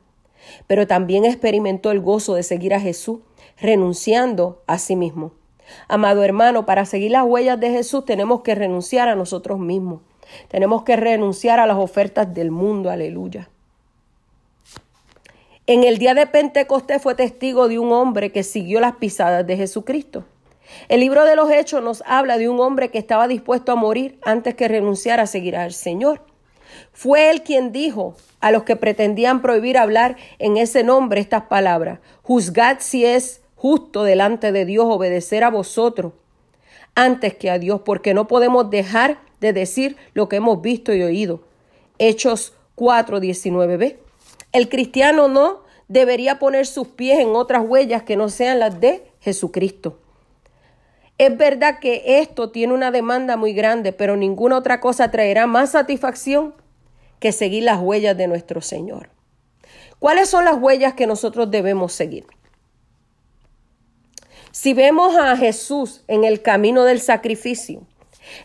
Pero 0.65 0.87
también 0.87 1.23
experimentó 1.23 1.91
el 1.91 1.99
gozo 1.99 2.33
de 2.33 2.43
seguir 2.43 2.73
a 2.73 2.79
Jesús, 2.79 3.19
renunciando 3.59 4.63
a 4.65 4.79
sí 4.79 4.95
mismo. 4.95 5.33
Amado 5.87 6.23
hermano, 6.23 6.65
para 6.65 6.85
seguir 6.85 7.11
las 7.11 7.23
huellas 7.23 7.59
de 7.59 7.69
Jesús 7.69 8.05
tenemos 8.05 8.41
que 8.41 8.55
renunciar 8.55 9.07
a 9.07 9.15
nosotros 9.15 9.59
mismos. 9.59 10.01
Tenemos 10.47 10.83
que 10.83 10.95
renunciar 10.95 11.59
a 11.59 11.67
las 11.67 11.77
ofertas 11.77 12.33
del 12.33 12.51
mundo. 12.51 12.89
Aleluya. 12.89 13.49
En 15.69 15.83
el 15.83 15.97
día 15.97 16.13
de 16.13 16.25
Pentecostés 16.27 17.01
fue 17.01 17.13
testigo 17.13 17.67
de 17.67 17.77
un 17.77 17.91
hombre 17.91 18.31
que 18.31 18.43
siguió 18.43 18.79
las 18.79 18.95
pisadas 18.95 19.45
de 19.45 19.57
Jesucristo. 19.57 20.23
El 20.87 21.01
libro 21.01 21.25
de 21.25 21.35
los 21.35 21.51
Hechos 21.51 21.83
nos 21.83 22.03
habla 22.05 22.37
de 22.37 22.47
un 22.47 22.61
hombre 22.61 22.89
que 22.89 22.97
estaba 22.97 23.27
dispuesto 23.27 23.73
a 23.73 23.75
morir 23.75 24.17
antes 24.23 24.55
que 24.55 24.69
renunciar 24.69 25.19
a 25.19 25.27
seguir 25.27 25.57
al 25.57 25.73
Señor. 25.73 26.21
Fue 26.93 27.29
él 27.29 27.43
quien 27.43 27.73
dijo 27.73 28.15
a 28.39 28.51
los 28.51 28.63
que 28.63 28.77
pretendían 28.77 29.41
prohibir 29.41 29.77
hablar 29.77 30.15
en 30.39 30.55
ese 30.55 30.85
nombre 30.85 31.19
estas 31.19 31.43
palabras, 31.43 31.99
juzgad 32.23 32.77
si 32.79 33.03
es 33.03 33.41
justo 33.57 34.05
delante 34.05 34.53
de 34.53 34.63
Dios 34.63 34.85
obedecer 34.87 35.43
a 35.43 35.49
vosotros 35.49 36.13
antes 36.95 37.35
que 37.35 37.49
a 37.49 37.59
Dios, 37.59 37.81
porque 37.83 38.13
no 38.13 38.29
podemos 38.29 38.69
dejar 38.69 39.19
de 39.41 39.51
decir 39.51 39.97
lo 40.13 40.29
que 40.29 40.37
hemos 40.37 40.61
visto 40.61 40.93
y 40.93 41.03
oído. 41.03 41.41
Hechos 41.99 42.53
4, 42.75 43.19
19b. 43.19 44.06
El 44.57 44.69
cristiano 44.69 45.27
no 45.27 45.61
debería 45.87 46.39
poner 46.39 46.65
sus 46.65 46.87
pies 46.87 47.19
en 47.19 47.35
otras 47.35 47.63
huellas 47.63 48.01
que 48.01 48.15
no 48.15 48.27
sean 48.27 48.57
las 48.57 48.79
de 48.79 49.05
Jesucristo. 49.19 49.99
Es 51.19 51.37
verdad 51.37 51.77
que 51.77 52.19
esto 52.19 52.49
tiene 52.49 52.73
una 52.73 52.89
demanda 52.89 53.37
muy 53.37 53.53
grande, 53.53 53.93
pero 53.93 54.17
ninguna 54.17 54.57
otra 54.57 54.79
cosa 54.79 55.11
traerá 55.11 55.45
más 55.45 55.73
satisfacción 55.73 56.55
que 57.19 57.33
seguir 57.33 57.65
las 57.65 57.79
huellas 57.79 58.17
de 58.17 58.27
nuestro 58.27 58.61
Señor. 58.61 59.11
¿Cuáles 59.99 60.27
son 60.27 60.43
las 60.43 60.57
huellas 60.59 60.95
que 60.95 61.05
nosotros 61.05 61.51
debemos 61.51 61.93
seguir? 61.93 62.25
Si 64.51 64.73
vemos 64.73 65.15
a 65.17 65.37
Jesús 65.37 66.03
en 66.07 66.23
el 66.23 66.41
camino 66.41 66.83
del 66.83 66.99
sacrificio, 66.99 67.83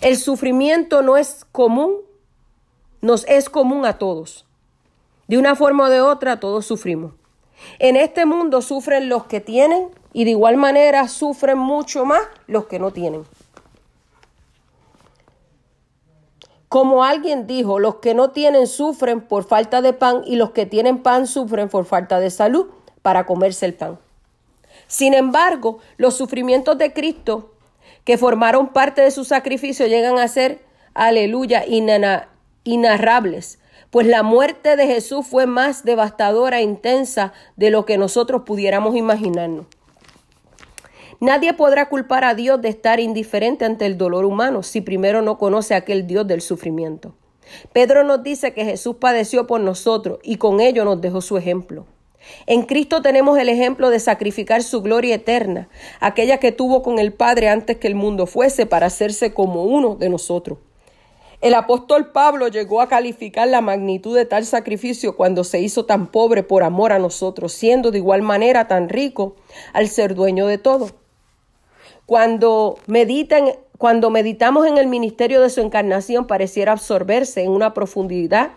el 0.03 0.19
sufrimiento 0.19 1.01
no 1.01 1.17
es 1.17 1.47
común, 1.53 2.03
nos 3.01 3.27
es 3.29 3.49
común 3.49 3.87
a 3.87 3.97
todos. 3.97 4.45
De 5.29 5.39
una 5.39 5.55
forma 5.55 5.85
o 5.85 5.91
de 5.91 6.01
otra, 6.01 6.41
todos 6.41 6.66
sufrimos. 6.66 7.12
En 7.79 7.97
este 7.97 8.27
mundo 8.27 8.62
sufren 8.62 9.09
los 9.09 9.25
que 9.25 9.41
tienen 9.41 9.89
y 10.12 10.25
de 10.25 10.31
igual 10.31 10.57
manera 10.57 11.09
sufren 11.09 11.59
mucho 11.59 12.05
más 12.05 12.23
los 12.47 12.66
que 12.66 12.79
no 12.79 12.91
tienen. 12.91 13.25
Como 16.68 17.05
alguien 17.05 17.47
dijo, 17.47 17.79
los 17.79 17.97
que 17.97 18.14
no 18.14 18.31
tienen 18.31 18.66
sufren 18.66 19.20
por 19.20 19.45
falta 19.45 19.83
de 19.83 19.93
pan 19.93 20.23
y 20.27 20.37
los 20.37 20.53
que 20.53 20.64
tienen 20.64 21.03
pan 21.03 21.27
sufren 21.27 21.68
por 21.68 21.85
falta 21.85 22.18
de 22.18 22.31
salud 22.31 22.66
para 23.03 23.27
comerse 23.27 23.66
el 23.66 23.75
pan. 23.75 23.99
Sin 24.87 25.12
embargo, 25.14 25.79
los 25.99 26.14
sufrimientos 26.14 26.79
de 26.79 26.93
Cristo 26.93 27.53
que 28.05 28.18
formaron 28.18 28.68
parte 28.68 29.03
de 29.03 29.11
su 29.11 29.25
sacrificio 29.25 29.87
llegan 29.87 30.18
a 30.18 30.29
ser, 30.29 30.62
aleluya, 30.95 31.64
inarrables, 32.64 33.59
pues 33.93 34.07
la 34.07 34.22
muerte 34.22 34.74
de 34.74 34.86
Jesús 34.86 35.26
fue 35.26 35.45
más 35.45 35.84
devastadora 35.84 36.61
e 36.61 36.62
intensa 36.62 37.34
de 37.57 37.68
lo 37.68 37.84
que 37.84 37.99
nosotros 37.99 38.45
pudiéramos 38.47 38.97
imaginarnos. 38.97 39.66
Nadie 41.20 41.53
podrá 41.53 41.90
culpar 41.90 42.24
a 42.24 42.34
Dios 42.34 42.62
de 42.62 42.70
estar 42.70 43.01
indiferente 43.01 43.66
ante 43.66 43.84
el 43.84 43.99
dolor 43.99 44.24
humano 44.24 44.62
si 44.62 44.80
primero 44.80 45.20
no 45.20 45.36
conoce 45.36 45.74
a 45.74 45.78
aquel 45.78 46.07
Dios 46.07 46.26
del 46.26 46.40
sufrimiento. 46.40 47.14
Pedro 47.74 48.03
nos 48.03 48.22
dice 48.22 48.55
que 48.55 48.64
Jesús 48.64 48.97
padeció 48.97 49.47
por 49.47 49.61
nosotros 49.61 50.20
y 50.22 50.36
con 50.36 50.61
ello 50.61 50.86
nos 50.86 51.03
dejó 51.03 51.20
su 51.20 51.36
ejemplo. 51.36 51.84
En 52.47 52.62
Cristo 52.62 53.03
tenemos 53.03 53.38
el 53.38 53.51
ejemplo 53.51 53.90
de 53.90 54.01
sacrificar 54.01 54.62
su 54.62 54.80
gloria 54.80 55.16
eterna, 55.16 55.68
aquella 56.01 56.38
que 56.38 56.51
tuvo 56.51 56.82
con 56.82 56.99
el 56.99 57.12
Padre 57.12 57.51
antes 57.51 57.76
que 57.76 57.88
el 57.88 57.95
mundo 57.95 58.26
fuese 58.26 58.64
para 58.64 58.86
hacerse 58.86 59.34
como 59.34 59.64
uno 59.64 59.97
de 59.97 60.09
nosotros. 60.09 60.61
El 61.43 61.55
apóstol 61.55 62.12
Pablo 62.12 62.47
llegó 62.47 62.80
a 62.80 62.86
calificar 62.86 63.49
la 63.49 63.61
magnitud 63.61 64.16
de 64.16 64.26
tal 64.26 64.47
sacrificio 64.47 65.16
cuando 65.16 65.43
se 65.43 65.59
hizo 65.59 65.84
tan 65.84 66.07
pobre 66.07 66.45
por 66.45 66.62
amor 66.62 66.93
a 66.93 67.01
nosotros, 67.01 67.53
siendo 67.53 67.90
de 67.90 67.99
igual 67.99 68.22
manera 68.22 68.68
tan 68.68 68.88
rico 68.88 69.34
al 69.72 69.88
ser 69.88 70.14
dueño 70.14 70.47
de 70.47 70.59
todo. 70.59 70.90
Cuando, 72.07 72.78
meditan, 72.86 73.55
cuando 73.76 74.09
meditamos 74.09 74.68
en 74.68 74.78
el 74.78 74.86
ministerio 74.86 75.40
de 75.40 75.51
su 75.51 75.61
encarnación, 75.61 76.28
pareciera 76.28 76.70
absorberse 76.70 77.43
en 77.43 77.51
una 77.51 77.74
profundidad 77.74 78.53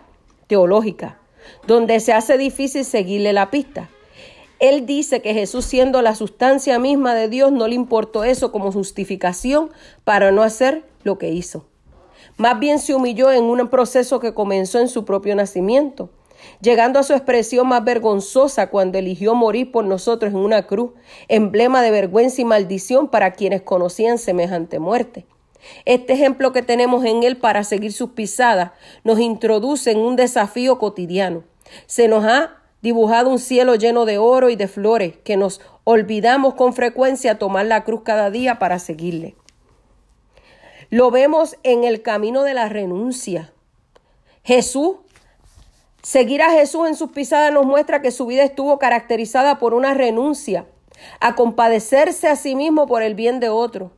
teológica, 0.46 1.18
donde 1.66 1.98
se 1.98 2.12
hace 2.12 2.38
difícil 2.38 2.84
seguirle 2.84 3.32
la 3.32 3.50
pista. 3.50 3.90
Él 4.60 4.86
dice 4.86 5.20
que 5.22 5.34
Jesús, 5.34 5.64
siendo 5.64 6.02
la 6.02 6.14
sustancia 6.14 6.78
misma 6.78 7.16
de 7.16 7.28
Dios, 7.28 7.50
no 7.50 7.66
le 7.66 7.74
importó 7.74 8.22
eso 8.22 8.52
como 8.52 8.70
justificación 8.70 9.72
para 10.04 10.30
no 10.30 10.44
hacer 10.44 10.84
lo 11.02 11.18
que 11.18 11.30
hizo. 11.30 11.66
Más 12.38 12.58
bien 12.58 12.78
se 12.78 12.94
humilló 12.94 13.32
en 13.32 13.44
un 13.44 13.68
proceso 13.68 14.20
que 14.20 14.34
comenzó 14.34 14.78
en 14.78 14.88
su 14.88 15.06
propio 15.06 15.34
nacimiento, 15.34 16.10
llegando 16.60 16.98
a 16.98 17.02
su 17.02 17.14
expresión 17.14 17.66
más 17.66 17.82
vergonzosa 17.82 18.68
cuando 18.68 18.98
eligió 18.98 19.34
morir 19.34 19.72
por 19.72 19.86
nosotros 19.86 20.32
en 20.32 20.38
una 20.38 20.66
cruz, 20.66 20.90
emblema 21.28 21.80
de 21.80 21.90
vergüenza 21.90 22.42
y 22.42 22.44
maldición 22.44 23.08
para 23.08 23.32
quienes 23.32 23.62
conocían 23.62 24.18
semejante 24.18 24.78
muerte. 24.78 25.24
Este 25.86 26.12
ejemplo 26.12 26.52
que 26.52 26.62
tenemos 26.62 27.06
en 27.06 27.22
él 27.22 27.38
para 27.38 27.64
seguir 27.64 27.94
sus 27.94 28.10
pisadas 28.10 28.72
nos 29.02 29.18
introduce 29.18 29.90
en 29.90 29.98
un 29.98 30.14
desafío 30.14 30.78
cotidiano. 30.78 31.44
Se 31.86 32.06
nos 32.06 32.24
ha 32.24 32.56
dibujado 32.82 33.30
un 33.30 33.38
cielo 33.38 33.74
lleno 33.76 34.04
de 34.04 34.18
oro 34.18 34.50
y 34.50 34.56
de 34.56 34.68
flores 34.68 35.16
que 35.24 35.38
nos 35.38 35.62
olvidamos 35.84 36.54
con 36.54 36.74
frecuencia 36.74 37.38
tomar 37.38 37.64
la 37.64 37.82
cruz 37.82 38.02
cada 38.04 38.30
día 38.30 38.58
para 38.58 38.78
seguirle. 38.78 39.36
Lo 40.90 41.10
vemos 41.10 41.56
en 41.64 41.84
el 41.84 42.02
camino 42.02 42.42
de 42.42 42.54
la 42.54 42.68
renuncia. 42.68 43.52
Jesús, 44.44 44.98
seguir 46.02 46.42
a 46.42 46.50
Jesús 46.50 46.86
en 46.86 46.94
sus 46.94 47.10
pisadas 47.10 47.52
nos 47.52 47.66
muestra 47.66 48.02
que 48.02 48.12
su 48.12 48.26
vida 48.26 48.44
estuvo 48.44 48.78
caracterizada 48.78 49.58
por 49.58 49.74
una 49.74 49.94
renuncia, 49.94 50.66
a 51.20 51.34
compadecerse 51.34 52.28
a 52.28 52.36
sí 52.36 52.54
mismo 52.54 52.86
por 52.86 53.02
el 53.02 53.14
bien 53.14 53.40
de 53.40 53.48
otro. 53.48 53.90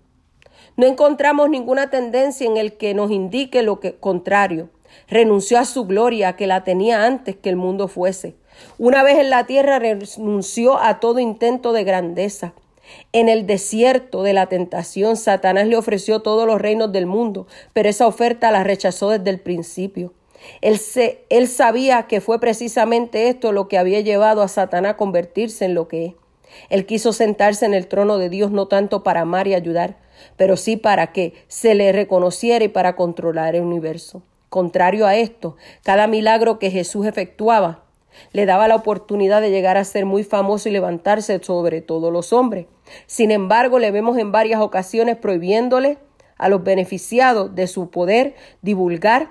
No 0.76 0.86
encontramos 0.86 1.50
ninguna 1.50 1.90
tendencia 1.90 2.46
en 2.46 2.56
el 2.56 2.76
que 2.76 2.94
nos 2.94 3.10
indique 3.10 3.62
lo 3.62 3.80
que 3.80 3.96
contrario. 3.96 4.70
Renunció 5.08 5.58
a 5.58 5.64
su 5.64 5.84
gloria 5.84 6.36
que 6.36 6.46
la 6.46 6.64
tenía 6.64 7.04
antes 7.04 7.36
que 7.36 7.50
el 7.50 7.56
mundo 7.56 7.88
fuese. 7.88 8.36
Una 8.78 9.02
vez 9.02 9.18
en 9.18 9.28
la 9.28 9.44
tierra 9.44 9.78
renunció 9.78 10.78
a 10.78 11.00
todo 11.00 11.18
intento 11.18 11.72
de 11.72 11.84
grandeza. 11.84 12.54
En 13.12 13.28
el 13.28 13.46
desierto 13.46 14.22
de 14.22 14.32
la 14.32 14.46
tentación, 14.46 15.16
Satanás 15.16 15.66
le 15.66 15.76
ofreció 15.76 16.20
todos 16.20 16.46
los 16.46 16.60
reinos 16.60 16.92
del 16.92 17.06
mundo, 17.06 17.46
pero 17.72 17.88
esa 17.88 18.06
oferta 18.06 18.50
la 18.50 18.64
rechazó 18.64 19.10
desde 19.10 19.30
el 19.30 19.40
principio. 19.40 20.12
Él, 20.60 20.78
se, 20.78 21.24
él 21.30 21.48
sabía 21.48 22.04
que 22.04 22.20
fue 22.20 22.40
precisamente 22.40 23.28
esto 23.28 23.52
lo 23.52 23.68
que 23.68 23.78
había 23.78 24.00
llevado 24.00 24.42
a 24.42 24.48
Satanás 24.48 24.92
a 24.92 24.96
convertirse 24.96 25.64
en 25.64 25.74
lo 25.74 25.88
que 25.88 26.06
es. 26.06 26.14
Él 26.70 26.86
quiso 26.86 27.12
sentarse 27.12 27.66
en 27.66 27.74
el 27.74 27.88
trono 27.88 28.18
de 28.18 28.30
Dios 28.30 28.50
no 28.50 28.68
tanto 28.68 29.02
para 29.02 29.22
amar 29.22 29.48
y 29.48 29.54
ayudar, 29.54 29.96
pero 30.36 30.56
sí 30.56 30.76
para 30.76 31.12
que 31.12 31.34
se 31.48 31.74
le 31.74 31.92
reconociera 31.92 32.64
y 32.64 32.68
para 32.68 32.96
controlar 32.96 33.54
el 33.54 33.62
universo. 33.62 34.22
Contrario 34.48 35.06
a 35.06 35.16
esto, 35.16 35.56
cada 35.82 36.06
milagro 36.06 36.58
que 36.58 36.70
Jesús 36.70 37.06
efectuaba 37.06 37.84
le 38.32 38.46
daba 38.46 38.68
la 38.68 38.76
oportunidad 38.76 39.40
de 39.40 39.50
llegar 39.50 39.76
a 39.76 39.84
ser 39.84 40.06
muy 40.06 40.24
famoso 40.24 40.68
y 40.68 40.72
levantarse 40.72 41.38
sobre 41.42 41.80
todos 41.82 42.12
los 42.12 42.32
hombres. 42.32 42.66
Sin 43.06 43.30
embargo, 43.30 43.78
le 43.78 43.90
vemos 43.90 44.18
en 44.18 44.32
varias 44.32 44.60
ocasiones 44.60 45.16
prohibiéndole 45.16 45.98
a 46.36 46.48
los 46.48 46.62
beneficiados 46.62 47.54
de 47.54 47.66
su 47.66 47.90
poder 47.90 48.34
divulgar 48.62 49.30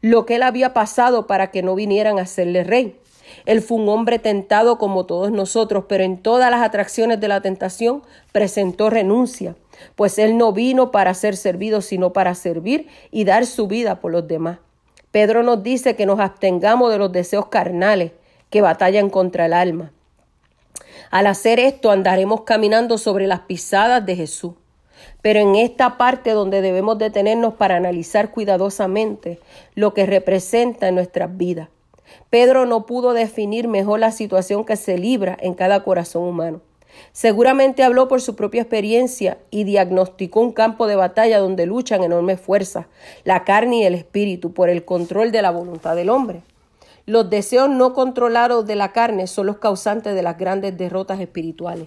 lo 0.00 0.26
que 0.26 0.36
él 0.36 0.42
había 0.42 0.72
pasado 0.72 1.26
para 1.26 1.50
que 1.50 1.62
no 1.62 1.74
vinieran 1.74 2.18
a 2.18 2.22
hacerle 2.22 2.64
rey. 2.64 2.98
Él 3.44 3.60
fue 3.60 3.78
un 3.78 3.88
hombre 3.88 4.18
tentado 4.18 4.78
como 4.78 5.04
todos 5.06 5.32
nosotros, 5.32 5.84
pero 5.88 6.04
en 6.04 6.18
todas 6.18 6.50
las 6.50 6.62
atracciones 6.62 7.20
de 7.20 7.28
la 7.28 7.40
tentación 7.40 8.02
presentó 8.32 8.88
renuncia, 8.88 9.56
pues 9.94 10.18
él 10.18 10.38
no 10.38 10.52
vino 10.52 10.90
para 10.90 11.12
ser 11.14 11.36
servido, 11.36 11.80
sino 11.80 12.12
para 12.12 12.34
servir 12.34 12.88
y 13.10 13.24
dar 13.24 13.46
su 13.46 13.66
vida 13.66 14.00
por 14.00 14.12
los 14.12 14.28
demás. 14.28 14.58
Pedro 15.10 15.42
nos 15.42 15.62
dice 15.62 15.96
que 15.96 16.06
nos 16.06 16.20
abstengamos 16.20 16.90
de 16.92 16.98
los 16.98 17.10
deseos 17.12 17.46
carnales 17.46 18.12
que 18.50 18.60
batallan 18.60 19.10
contra 19.10 19.46
el 19.46 19.52
alma. 19.52 19.92
Al 21.10 21.26
hacer 21.26 21.58
esto 21.58 21.90
andaremos 21.90 22.42
caminando 22.42 22.98
sobre 22.98 23.26
las 23.26 23.40
pisadas 23.40 24.04
de 24.04 24.16
Jesús. 24.16 24.52
Pero 25.22 25.40
en 25.40 25.56
esta 25.56 25.98
parte 25.98 26.30
donde 26.30 26.62
debemos 26.62 26.98
detenernos 26.98 27.54
para 27.54 27.76
analizar 27.76 28.30
cuidadosamente 28.30 29.40
lo 29.74 29.94
que 29.94 30.06
representa 30.06 30.88
en 30.88 30.94
nuestras 30.94 31.36
vidas. 31.36 31.68
Pedro 32.30 32.66
no 32.66 32.86
pudo 32.86 33.12
definir 33.12 33.68
mejor 33.68 34.00
la 34.00 34.10
situación 34.10 34.64
que 34.64 34.76
se 34.76 34.98
libra 34.98 35.36
en 35.40 35.54
cada 35.54 35.82
corazón 35.82 36.24
humano. 36.24 36.60
Seguramente 37.12 37.82
habló 37.82 38.08
por 38.08 38.20
su 38.20 38.36
propia 38.36 38.62
experiencia 38.62 39.38
y 39.50 39.64
diagnosticó 39.64 40.40
un 40.40 40.52
campo 40.52 40.86
de 40.86 40.96
batalla 40.96 41.38
donde 41.38 41.66
luchan 41.66 42.02
enormes 42.02 42.40
fuerzas, 42.40 42.86
la 43.24 43.44
carne 43.44 43.80
y 43.80 43.84
el 43.84 43.94
espíritu, 43.94 44.52
por 44.52 44.68
el 44.70 44.84
control 44.84 45.30
de 45.32 45.42
la 45.42 45.50
voluntad 45.50 45.94
del 45.94 46.10
hombre. 46.10 46.42
Los 47.06 47.30
deseos 47.30 47.70
no 47.70 47.94
controlados 47.94 48.66
de 48.66 48.74
la 48.74 48.90
carne 48.90 49.28
son 49.28 49.46
los 49.46 49.58
causantes 49.58 50.12
de 50.16 50.24
las 50.24 50.36
grandes 50.36 50.76
derrotas 50.76 51.20
espirituales. 51.20 51.86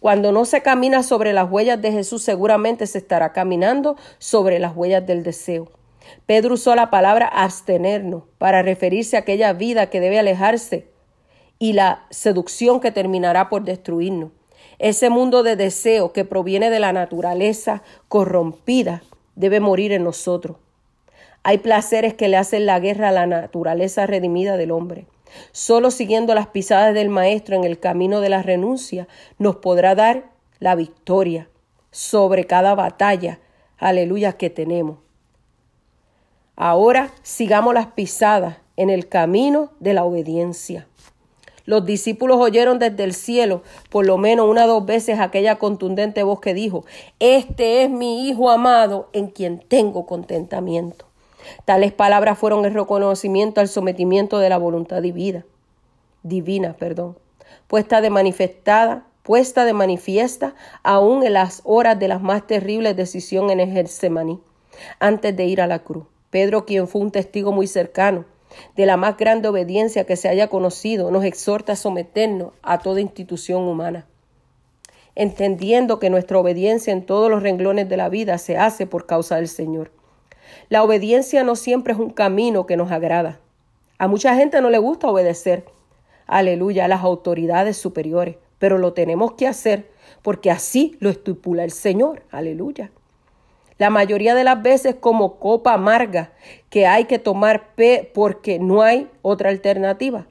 Cuando 0.00 0.32
no 0.32 0.46
se 0.46 0.62
camina 0.62 1.02
sobre 1.02 1.34
las 1.34 1.50
huellas 1.50 1.82
de 1.82 1.92
Jesús, 1.92 2.22
seguramente 2.22 2.86
se 2.86 2.96
estará 2.96 3.34
caminando 3.34 3.96
sobre 4.18 4.58
las 4.58 4.74
huellas 4.74 5.06
del 5.06 5.22
deseo. 5.22 5.70
Pedro 6.24 6.54
usó 6.54 6.74
la 6.74 6.88
palabra 6.88 7.26
abstenernos 7.26 8.22
para 8.38 8.62
referirse 8.62 9.16
a 9.16 9.20
aquella 9.20 9.52
vida 9.52 9.90
que 9.90 10.00
debe 10.00 10.18
alejarse 10.18 10.88
y 11.58 11.74
la 11.74 12.06
seducción 12.08 12.80
que 12.80 12.90
terminará 12.90 13.50
por 13.50 13.64
destruirnos. 13.64 14.30
Ese 14.78 15.10
mundo 15.10 15.42
de 15.42 15.56
deseo 15.56 16.14
que 16.14 16.24
proviene 16.24 16.70
de 16.70 16.80
la 16.80 16.94
naturaleza 16.94 17.82
corrompida 18.08 19.02
debe 19.34 19.60
morir 19.60 19.92
en 19.92 20.04
nosotros. 20.04 20.56
Hay 21.42 21.58
placeres 21.58 22.14
que 22.14 22.28
le 22.28 22.36
hacen 22.36 22.66
la 22.66 22.80
guerra 22.80 23.08
a 23.08 23.12
la 23.12 23.26
naturaleza 23.26 24.06
redimida 24.06 24.56
del 24.56 24.70
hombre. 24.70 25.06
Solo 25.52 25.90
siguiendo 25.90 26.34
las 26.34 26.48
pisadas 26.48 26.94
del 26.94 27.08
Maestro 27.08 27.56
en 27.56 27.64
el 27.64 27.78
camino 27.78 28.20
de 28.20 28.28
la 28.28 28.42
renuncia 28.42 29.08
nos 29.38 29.56
podrá 29.56 29.94
dar 29.94 30.30
la 30.58 30.74
victoria 30.74 31.48
sobre 31.90 32.44
cada 32.44 32.74
batalla, 32.74 33.38
aleluya, 33.78 34.34
que 34.34 34.50
tenemos. 34.50 34.98
Ahora 36.56 37.12
sigamos 37.22 37.74
las 37.74 37.86
pisadas 37.88 38.56
en 38.76 38.90
el 38.90 39.08
camino 39.08 39.70
de 39.80 39.94
la 39.94 40.04
obediencia. 40.04 40.86
Los 41.66 41.84
discípulos 41.84 42.38
oyeron 42.40 42.78
desde 42.78 43.04
el 43.04 43.12
cielo 43.12 43.62
por 43.90 44.06
lo 44.06 44.16
menos 44.16 44.48
una 44.48 44.64
o 44.64 44.68
dos 44.68 44.86
veces 44.86 45.20
aquella 45.20 45.56
contundente 45.56 46.22
voz 46.22 46.40
que 46.40 46.54
dijo, 46.54 46.84
Este 47.20 47.82
es 47.82 47.90
mi 47.90 48.28
Hijo 48.28 48.50
amado 48.50 49.10
en 49.12 49.28
quien 49.28 49.58
tengo 49.58 50.06
contentamiento. 50.06 51.07
Tales 51.64 51.92
palabras 51.92 52.38
fueron 52.38 52.64
el 52.64 52.74
reconocimiento 52.74 53.60
al 53.60 53.68
sometimiento 53.68 54.38
de 54.38 54.48
la 54.48 54.58
voluntad 54.58 55.02
divina, 55.02 55.44
divina, 56.22 56.74
perdón, 56.74 57.16
puesta 57.66 58.00
de 58.00 58.10
manifestada, 58.10 59.06
puesta 59.22 59.64
de 59.64 59.72
manifiesta 59.72 60.54
aún 60.82 61.24
en 61.24 61.34
las 61.34 61.60
horas 61.64 61.98
de 61.98 62.08
las 62.08 62.22
más 62.22 62.46
terribles 62.46 62.96
decisiones 62.96 63.52
en 63.52 63.60
el 63.60 63.72
Getsemaní, 63.72 64.40
antes 64.98 65.36
de 65.36 65.44
ir 65.44 65.60
a 65.60 65.66
la 65.66 65.80
cruz. 65.80 66.04
Pedro, 66.30 66.66
quien 66.66 66.88
fue 66.88 67.00
un 67.00 67.10
testigo 67.10 67.52
muy 67.52 67.66
cercano 67.66 68.24
de 68.76 68.86
la 68.86 68.96
más 68.96 69.16
grande 69.16 69.48
obediencia 69.48 70.04
que 70.04 70.16
se 70.16 70.28
haya 70.28 70.48
conocido, 70.48 71.10
nos 71.10 71.24
exhorta 71.24 71.72
a 71.72 71.76
someternos 71.76 72.52
a 72.62 72.78
toda 72.78 73.00
institución 73.00 73.62
humana 73.62 74.06
entendiendo 75.18 75.98
que 75.98 76.10
nuestra 76.10 76.38
obediencia 76.38 76.92
en 76.92 77.04
todos 77.04 77.28
los 77.28 77.42
renglones 77.42 77.88
de 77.88 77.96
la 77.96 78.08
vida 78.08 78.38
se 78.38 78.56
hace 78.56 78.86
por 78.86 79.04
causa 79.06 79.34
del 79.34 79.48
Señor. 79.48 79.90
La 80.68 80.82
obediencia 80.82 81.44
no 81.44 81.56
siempre 81.56 81.94
es 81.94 81.98
un 81.98 82.10
camino 82.10 82.66
que 82.66 82.76
nos 82.76 82.92
agrada. 82.92 83.40
A 83.96 84.06
mucha 84.06 84.34
gente 84.34 84.60
no 84.60 84.68
le 84.68 84.78
gusta 84.78 85.08
obedecer, 85.08 85.64
aleluya, 86.26 86.84
a 86.84 86.88
las 86.88 87.02
autoridades 87.02 87.78
superiores, 87.78 88.36
pero 88.58 88.76
lo 88.76 88.92
tenemos 88.92 89.32
que 89.32 89.46
hacer 89.46 89.90
porque 90.20 90.50
así 90.50 90.96
lo 91.00 91.08
estipula 91.08 91.64
el 91.64 91.70
Señor, 91.70 92.22
aleluya. 92.30 92.90
La 93.78 93.88
mayoría 93.88 94.34
de 94.34 94.44
las 94.44 94.62
veces 94.62 94.96
como 94.96 95.38
copa 95.38 95.72
amarga 95.72 96.32
que 96.68 96.86
hay 96.86 97.04
que 97.04 97.18
tomar 97.18 97.74
pe 97.74 98.10
porque 98.12 98.58
no 98.58 98.82
hay 98.82 99.08
otra 99.22 99.48
alternativa. 99.48 100.26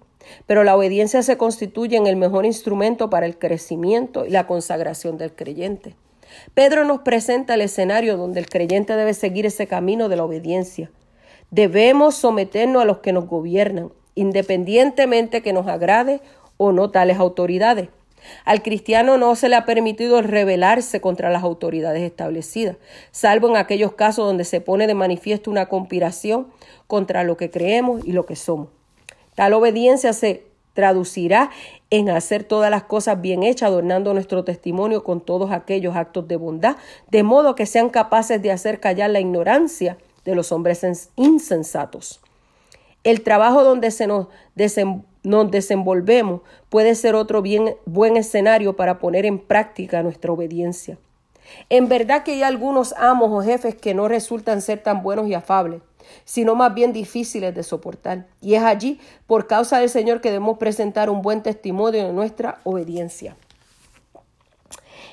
Pero 0.45 0.63
la 0.63 0.75
obediencia 0.75 1.23
se 1.23 1.37
constituye 1.37 1.95
en 1.97 2.05
el 2.05 2.17
mejor 2.17 2.45
instrumento 2.45 3.09
para 3.09 3.25
el 3.25 3.39
crecimiento 3.39 4.25
y 4.25 4.29
la 4.29 4.45
consagración 4.45 5.17
del 5.17 5.33
creyente. 5.33 5.95
Pedro 6.53 6.85
nos 6.85 7.01
presenta 7.01 7.53
el 7.53 7.61
escenario 7.61 8.17
donde 8.17 8.39
el 8.39 8.49
creyente 8.49 8.95
debe 8.95 9.13
seguir 9.13 9.45
ese 9.45 9.67
camino 9.67 10.09
de 10.09 10.15
la 10.15 10.23
obediencia. 10.23 10.91
Debemos 11.51 12.15
someternos 12.15 12.81
a 12.81 12.85
los 12.85 12.99
que 12.99 13.13
nos 13.13 13.27
gobiernan, 13.27 13.91
independientemente 14.15 15.41
que 15.41 15.53
nos 15.53 15.67
agrade 15.67 16.21
o 16.57 16.71
no 16.71 16.89
tales 16.89 17.17
autoridades. 17.17 17.89
Al 18.45 18.61
cristiano 18.61 19.17
no 19.17 19.35
se 19.35 19.47
le 19.47 19.55
ha 19.55 19.65
permitido 19.65 20.21
rebelarse 20.21 20.99
contra 20.99 21.29
las 21.29 21.43
autoridades 21.43 22.01
establecidas, 22.01 22.77
salvo 23.11 23.47
en 23.47 23.57
aquellos 23.57 23.93
casos 23.93 24.25
donde 24.25 24.43
se 24.43 24.59
pone 24.59 24.87
de 24.87 24.95
manifiesto 24.95 25.51
una 25.51 25.67
conspiración 25.67 26.47
contra 26.87 27.23
lo 27.23 27.37
que 27.37 27.49
creemos 27.49 28.05
y 28.05 28.11
lo 28.11 28.25
que 28.25 28.35
somos. 28.35 28.69
Tal 29.35 29.53
obediencia 29.53 30.13
se 30.13 30.46
traducirá 30.77 31.49
en 31.89 32.11
hacer 32.11 32.43
todas 32.43 32.69
las 32.69 32.83
cosas 32.83 33.19
bien 33.19 33.41
hechas, 33.41 33.69
adornando 33.69 34.13
nuestro 34.13 34.43
testimonio 34.43 35.03
con 35.03 35.21
todos 35.21 35.51
aquellos 35.51 35.95
actos 35.95 36.27
de 36.27 36.35
bondad, 36.35 36.75
de 37.09 37.23
modo 37.23 37.55
que 37.55 37.65
sean 37.65 37.89
capaces 37.89 38.43
de 38.43 38.51
hacer 38.51 38.79
callar 38.79 39.09
la 39.09 39.19
ignorancia 39.19 39.97
de 40.23 40.35
los 40.35 40.51
hombres 40.51 41.09
insensatos. 41.15 42.21
El 43.03 43.23
trabajo 43.23 43.63
donde 43.63 43.89
nos, 44.05 44.27
nos 45.23 45.49
desenvolvemos 45.49 46.41
puede 46.69 46.93
ser 46.93 47.15
otro 47.15 47.41
bien, 47.41 47.75
buen 47.87 48.15
escenario 48.15 48.75
para 48.75 48.99
poner 48.99 49.25
en 49.25 49.39
práctica 49.39 50.03
nuestra 50.03 50.31
obediencia. 50.31 50.99
En 51.71 51.89
verdad 51.89 52.21
que 52.21 52.33
hay 52.33 52.43
algunos 52.43 52.93
amos 52.99 53.31
o 53.31 53.41
jefes 53.43 53.73
que 53.73 53.95
no 53.95 54.07
resultan 54.07 54.61
ser 54.61 54.83
tan 54.83 55.01
buenos 55.01 55.27
y 55.27 55.33
afables, 55.33 55.81
sino 56.25 56.55
más 56.55 56.73
bien 56.73 56.93
difíciles 56.93 57.53
de 57.55 57.63
soportar. 57.63 58.27
Y 58.41 58.55
es 58.55 58.63
allí, 58.63 58.99
por 59.25 59.47
causa 59.47 59.79
del 59.79 59.89
Señor, 59.89 60.21
que 60.21 60.29
debemos 60.29 60.57
presentar 60.57 61.09
un 61.09 61.21
buen 61.21 61.43
testimonio 61.43 62.05
de 62.05 62.13
nuestra 62.13 62.59
obediencia. 62.63 63.35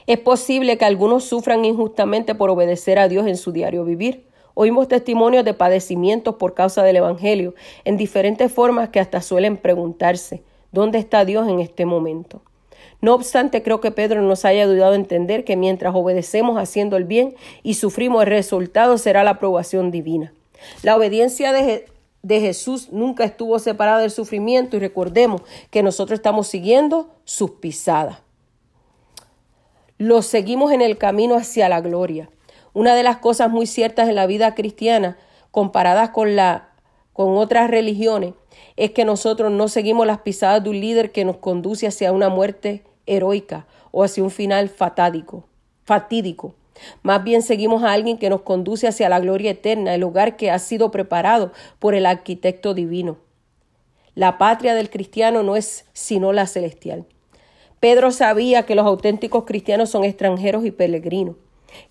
Es 0.07 0.19
posible 0.19 0.77
que 0.77 0.85
algunos 0.85 1.25
sufran 1.25 1.65
injustamente 1.65 2.35
por 2.35 2.51
obedecer 2.51 2.99
a 2.99 3.09
Dios 3.09 3.27
en 3.27 3.37
su 3.37 3.53
diario 3.53 3.85
vivir. 3.85 4.27
Oímos 4.53 4.87
testimonios 4.87 5.45
de 5.45 5.55
padecimientos 5.55 6.35
por 6.37 6.55
causa 6.55 6.83
del 6.83 6.97
Evangelio 6.97 7.55
en 7.85 7.97
diferentes 7.97 8.53
formas 8.53 8.91
que 8.91 9.01
hasta 9.01 9.23
suelen 9.23 9.57
preguntarse, 9.57 10.43
¿dónde 10.73 10.99
está 10.99 11.25
Dios 11.25 11.49
en 11.49 11.59
este 11.59 11.87
momento? 11.87 12.43
No 13.01 13.15
obstante, 13.15 13.63
creo 13.63 13.81
que 13.81 13.91
Pedro 13.91 14.23
nos 14.23 14.45
haya 14.45 14.63
ayudado 14.65 14.93
a 14.93 14.97
entender 14.97 15.45
que 15.45 15.57
mientras 15.57 15.95
obedecemos 15.95 16.59
haciendo 16.59 16.97
el 16.97 17.05
bien 17.05 17.35
y 17.63 17.75
sufrimos 17.75 18.23
el 18.23 18.29
resultado 18.29 18.97
será 18.99 19.25
la 19.25 19.31
aprobación 19.31 19.91
divina. 19.91 20.33
La 20.83 20.97
obediencia 20.97 21.53
de, 21.53 21.87
de 22.23 22.41
Jesús 22.41 22.89
nunca 22.91 23.25
estuvo 23.25 23.59
separada 23.59 24.01
del 24.01 24.11
sufrimiento 24.11 24.77
y 24.77 24.81
recordemos 24.81 25.43
que 25.71 25.83
nosotros 25.83 26.19
estamos 26.19 26.47
siguiendo 26.47 27.11
sus 27.25 27.53
pisadas. 27.53 28.19
Los 29.99 30.27
seguimos 30.27 30.73
en 30.73 30.81
el 30.81 30.99
camino 30.99 31.37
hacia 31.37 31.69
la 31.69 31.81
gloria. 31.81 32.31
Una 32.73 32.95
de 32.95 33.03
las 33.03 33.19
cosas 33.19 33.51
muy 33.51 33.67
ciertas 33.67 34.09
en 34.09 34.17
la 34.17 34.27
vida 34.27 34.55
cristiana, 34.55 35.17
comparadas 35.51 36.11
con, 36.11 36.35
la, 36.35 36.71
con 37.13 37.37
otras 37.37 37.71
religiones, 37.71 38.35
es 38.77 38.91
que 38.91 39.05
nosotros 39.05 39.53
no 39.53 39.69
seguimos 39.69 40.07
las 40.07 40.19
pisadas 40.19 40.65
de 40.65 40.71
un 40.71 40.81
líder 40.81 41.13
que 41.13 41.25
nos 41.25 41.37
conduce 41.37 41.87
hacia 41.87 42.11
una 42.11 42.29
muerte 42.29 42.83
heroica 43.07 43.67
o 43.93 44.03
hacia 44.03 44.25
un 44.25 44.31
final 44.31 44.69
fatádico, 44.69 45.45
fatídico. 45.85 46.55
Más 47.03 47.23
bien 47.23 47.43
seguimos 47.43 47.83
a 47.83 47.93
alguien 47.93 48.19
que 48.19 48.31
nos 48.31 48.43
conduce 48.43 48.89
hacia 48.89 49.09
la 49.09 49.21
gloria 49.21 49.53
eterna, 49.53 49.95
el 49.95 50.01
lugar 50.01 50.37
que 50.37 50.51
ha 50.51 50.59
sido 50.59 50.91
preparado 50.91 51.53
por 51.79 51.95
el 51.95 52.07
arquitecto 52.07 52.75
divino. 52.75 53.19
La 54.15 54.39
patria 54.39 54.75
del 54.75 54.91
cristiano 54.91 55.43
no 55.43 55.57
es 55.57 55.87
sino 55.93 56.33
la 56.33 56.47
celestial. 56.47 57.05
Pedro 57.81 58.11
sabía 58.11 58.65
que 58.65 58.75
los 58.75 58.87
auténticos 58.87 59.45
cristianos 59.45 59.91
son 59.91 60.05
extranjeros 60.05 60.65
y 60.65 60.71
peregrinos 60.71 61.37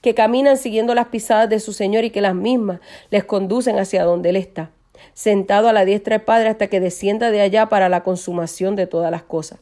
que 0.02 0.16
caminan 0.16 0.58
siguiendo 0.58 0.96
las 0.96 1.08
pisadas 1.08 1.50
de 1.50 1.60
su 1.60 1.74
Señor 1.74 2.04
y 2.04 2.10
que 2.10 2.22
las 2.22 2.36
mismas 2.36 2.80
les 3.10 3.24
conducen 3.24 3.80
hacia 3.80 4.04
donde 4.04 4.30
Él 4.30 4.38
está, 4.38 4.72
sentado 5.14 5.68
a 5.68 5.74
la 5.74 5.86
diestra 5.86 6.18
del 6.18 6.26
Padre 6.26 6.50
hasta 6.50 6.68
que 6.68 6.80
descienda 6.80 7.32
de 7.32 7.42
allá 7.42 7.70
para 7.70 7.90
la 7.90 8.04
consumación 8.04 8.76
de 8.76 8.88
todas 8.88 9.12
las 9.12 9.24
cosas. 9.24 9.60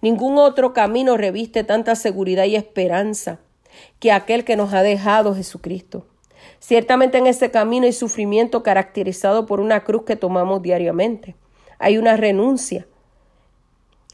Ningún 0.00 0.38
otro 0.38 0.72
camino 0.72 1.16
reviste 1.16 1.64
tanta 1.64 1.94
seguridad 1.94 2.44
y 2.44 2.56
esperanza 2.56 3.40
que 3.98 4.12
aquel 4.12 4.44
que 4.44 4.56
nos 4.56 4.72
ha 4.74 4.82
dejado 4.82 5.34
Jesucristo. 5.34 6.06
Ciertamente 6.60 7.18
en 7.18 7.26
ese 7.26 7.50
camino 7.50 7.86
hay 7.86 7.92
sufrimiento 7.92 8.62
caracterizado 8.62 9.46
por 9.46 9.60
una 9.60 9.84
cruz 9.84 10.04
que 10.04 10.16
tomamos 10.16 10.62
diariamente. 10.62 11.36
Hay 11.78 11.98
una 11.98 12.16
renuncia 12.16 12.86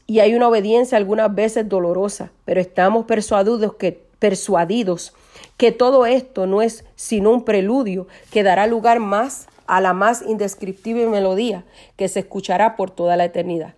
y 0.07 0.19
hay 0.19 0.35
una 0.35 0.47
obediencia 0.47 0.97
algunas 0.97 1.33
veces 1.33 1.67
dolorosa, 1.67 2.31
pero 2.45 2.61
estamos 2.61 3.05
persuadidos 3.05 3.75
que 3.75 4.05
persuadidos 4.19 5.13
que 5.57 5.71
todo 5.71 6.05
esto 6.05 6.47
no 6.47 6.61
es 6.61 6.85
sino 6.95 7.31
un 7.31 7.43
preludio 7.43 8.07
que 8.31 8.43
dará 8.43 8.65
lugar 8.65 8.99
más 8.99 9.47
a 9.67 9.81
la 9.81 9.93
más 9.93 10.21
indescriptible 10.21 11.07
melodía 11.07 11.65
que 11.95 12.07
se 12.07 12.19
escuchará 12.19 12.75
por 12.75 12.91
toda 12.91 13.17
la 13.17 13.25
eternidad. 13.25 13.75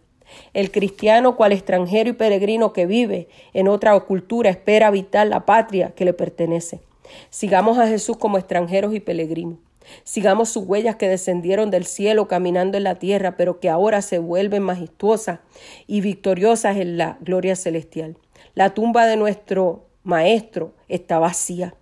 El 0.53 0.71
cristiano, 0.71 1.35
cual 1.35 1.51
extranjero 1.51 2.09
y 2.09 2.13
peregrino 2.13 2.73
que 2.73 2.85
vive 2.85 3.27
en 3.53 3.67
otra 3.67 3.99
cultura, 4.01 4.49
espera 4.49 4.87
habitar 4.87 5.27
la 5.27 5.45
patria 5.45 5.91
que 5.95 6.05
le 6.05 6.13
pertenece. 6.13 6.81
Sigamos 7.29 7.77
a 7.77 7.87
Jesús 7.87 8.17
como 8.17 8.37
extranjeros 8.37 8.93
y 8.93 8.99
peregrinos. 8.99 9.59
Sigamos 10.03 10.49
sus 10.49 10.65
huellas 10.65 10.97
que 10.97 11.07
descendieron 11.07 11.71
del 11.71 11.85
cielo 11.85 12.27
caminando 12.27 12.77
en 12.77 12.83
la 12.83 12.95
tierra, 12.95 13.37
pero 13.37 13.59
que 13.59 13.69
ahora 13.69 14.01
se 14.01 14.19
vuelven 14.19 14.63
majestuosas 14.63 15.39
y 15.85 16.01
victoriosas 16.01 16.77
en 16.77 16.97
la 16.97 17.17
gloria 17.21 17.55
celestial. 17.55 18.17
La 18.53 18.73
tumba 18.73 19.05
de 19.05 19.17
nuestro 19.17 19.85
Maestro 20.03 20.73
está 20.87 21.19
vacía. 21.19 21.75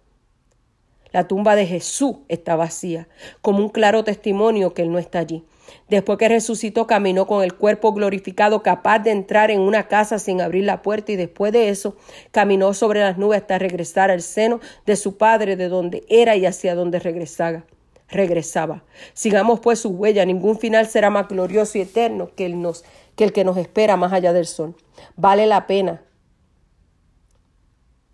La 1.12 1.28
tumba 1.28 1.56
de 1.56 1.66
Jesús 1.66 2.18
está 2.28 2.56
vacía, 2.56 3.08
como 3.42 3.60
un 3.60 3.70
claro 3.70 4.04
testimonio 4.04 4.74
que 4.74 4.82
Él 4.82 4.92
no 4.92 5.00
está 5.00 5.20
allí. 5.20 5.46
Después 5.90 6.18
que 6.18 6.30
resucitó, 6.30 6.88
caminó 6.88 7.28
con 7.28 7.44
el 7.44 7.54
cuerpo 7.54 7.94
glorificado, 7.94 8.64
capaz 8.64 9.00
de 9.00 9.12
entrar 9.12 9.52
en 9.52 9.62
una 9.62 9.88
casa 9.88 10.18
sin 10.18 10.42
abrir 10.42 10.64
la 10.64 10.82
puerta, 10.82 11.12
y 11.12 11.16
después 11.16 11.54
de 11.54 11.70
eso, 11.70 11.96
caminó 12.32 12.74
sobre 12.74 13.02
las 13.02 13.18
nubes 13.18 13.42
hasta 13.42 13.60
regresar 13.60 14.10
al 14.10 14.22
seno 14.22 14.60
de 14.86 14.96
su 14.96 15.18
Padre, 15.18 15.56
de 15.56 15.70
donde 15.70 16.04
era 16.10 16.36
y 16.36 16.46
hacia 16.46 16.76
donde 16.76 17.00
regresaba. 17.00 17.66
regresaba. 18.08 18.84
Sigamos 19.14 19.60
pues 19.60 19.80
su 19.80 19.90
huella, 19.90 20.26
ningún 20.26 20.58
final 20.60 20.88
será 20.88 21.10
más 21.10 21.28
glorioso 21.28 21.78
y 21.78 21.82
eterno 21.82 22.30
que 22.36 22.46
el, 22.46 23.34
que 23.34 23.44
nos 23.44 23.58
espera 23.58 23.98
más 23.98 24.14
allá 24.14 24.32
del 24.34 24.46
sol. 24.46 24.76
Vale 25.16 25.48
la 25.48 25.68
pena 25.68 26.04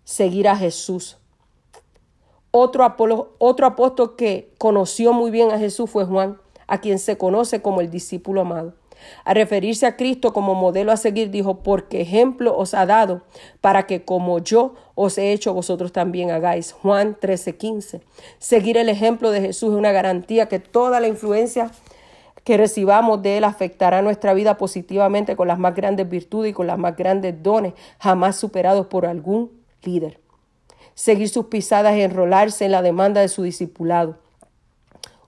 seguir 0.04 0.48
a 0.48 0.56
Jesús. 0.56 1.18
Otro, 2.50 2.84
otro 3.38 3.66
apóstol 3.66 4.16
que 4.16 4.52
conoció 4.58 5.12
muy 5.12 5.30
bien 5.30 5.50
a 5.52 5.58
Jesús 5.58 5.90
fue 5.90 6.04
Juan, 6.04 6.38
a 6.66 6.80
quien 6.80 6.98
se 6.98 7.16
conoce 7.18 7.62
como 7.62 7.80
el 7.80 7.90
discípulo 7.90 8.42
amado. 8.42 8.74
A 9.24 9.34
referirse 9.34 9.86
a 9.86 9.96
Cristo 9.96 10.32
como 10.32 10.54
modelo 10.54 10.92
a 10.92 10.96
seguir, 10.96 11.30
dijo, 11.30 11.62
porque 11.62 12.00
ejemplo 12.00 12.56
os 12.56 12.74
ha 12.74 12.86
dado, 12.86 13.22
para 13.60 13.86
que 13.86 14.04
como 14.04 14.38
yo 14.38 14.74
os 14.94 15.18
he 15.18 15.32
hecho, 15.32 15.54
vosotros 15.54 15.92
también 15.92 16.30
hagáis. 16.30 16.72
Juan 16.72 17.16
13:15. 17.20 18.00
Seguir 18.38 18.76
el 18.76 18.88
ejemplo 18.88 19.30
de 19.30 19.40
Jesús 19.40 19.72
es 19.72 19.78
una 19.78 19.92
garantía 19.92 20.46
que 20.46 20.58
toda 20.58 21.00
la 21.00 21.08
influencia 21.08 21.70
que 22.44 22.56
recibamos 22.56 23.22
de 23.22 23.38
Él 23.38 23.44
afectará 23.44 24.02
nuestra 24.02 24.34
vida 24.34 24.56
positivamente 24.58 25.36
con 25.36 25.48
las 25.48 25.58
más 25.58 25.74
grandes 25.74 26.08
virtudes 26.08 26.50
y 26.50 26.54
con 26.54 26.66
las 26.66 26.78
más 26.78 26.96
grandes 26.96 27.40
dones, 27.42 27.74
jamás 27.98 28.36
superados 28.36 28.86
por 28.86 29.06
algún 29.06 29.50
líder. 29.82 30.18
Seguir 30.94 31.28
sus 31.28 31.46
pisadas 31.46 31.96
y 31.96 32.02
enrolarse 32.02 32.64
en 32.64 32.72
la 32.72 32.82
demanda 32.82 33.20
de 33.20 33.28
su 33.28 33.44
discipulado. 33.44 34.18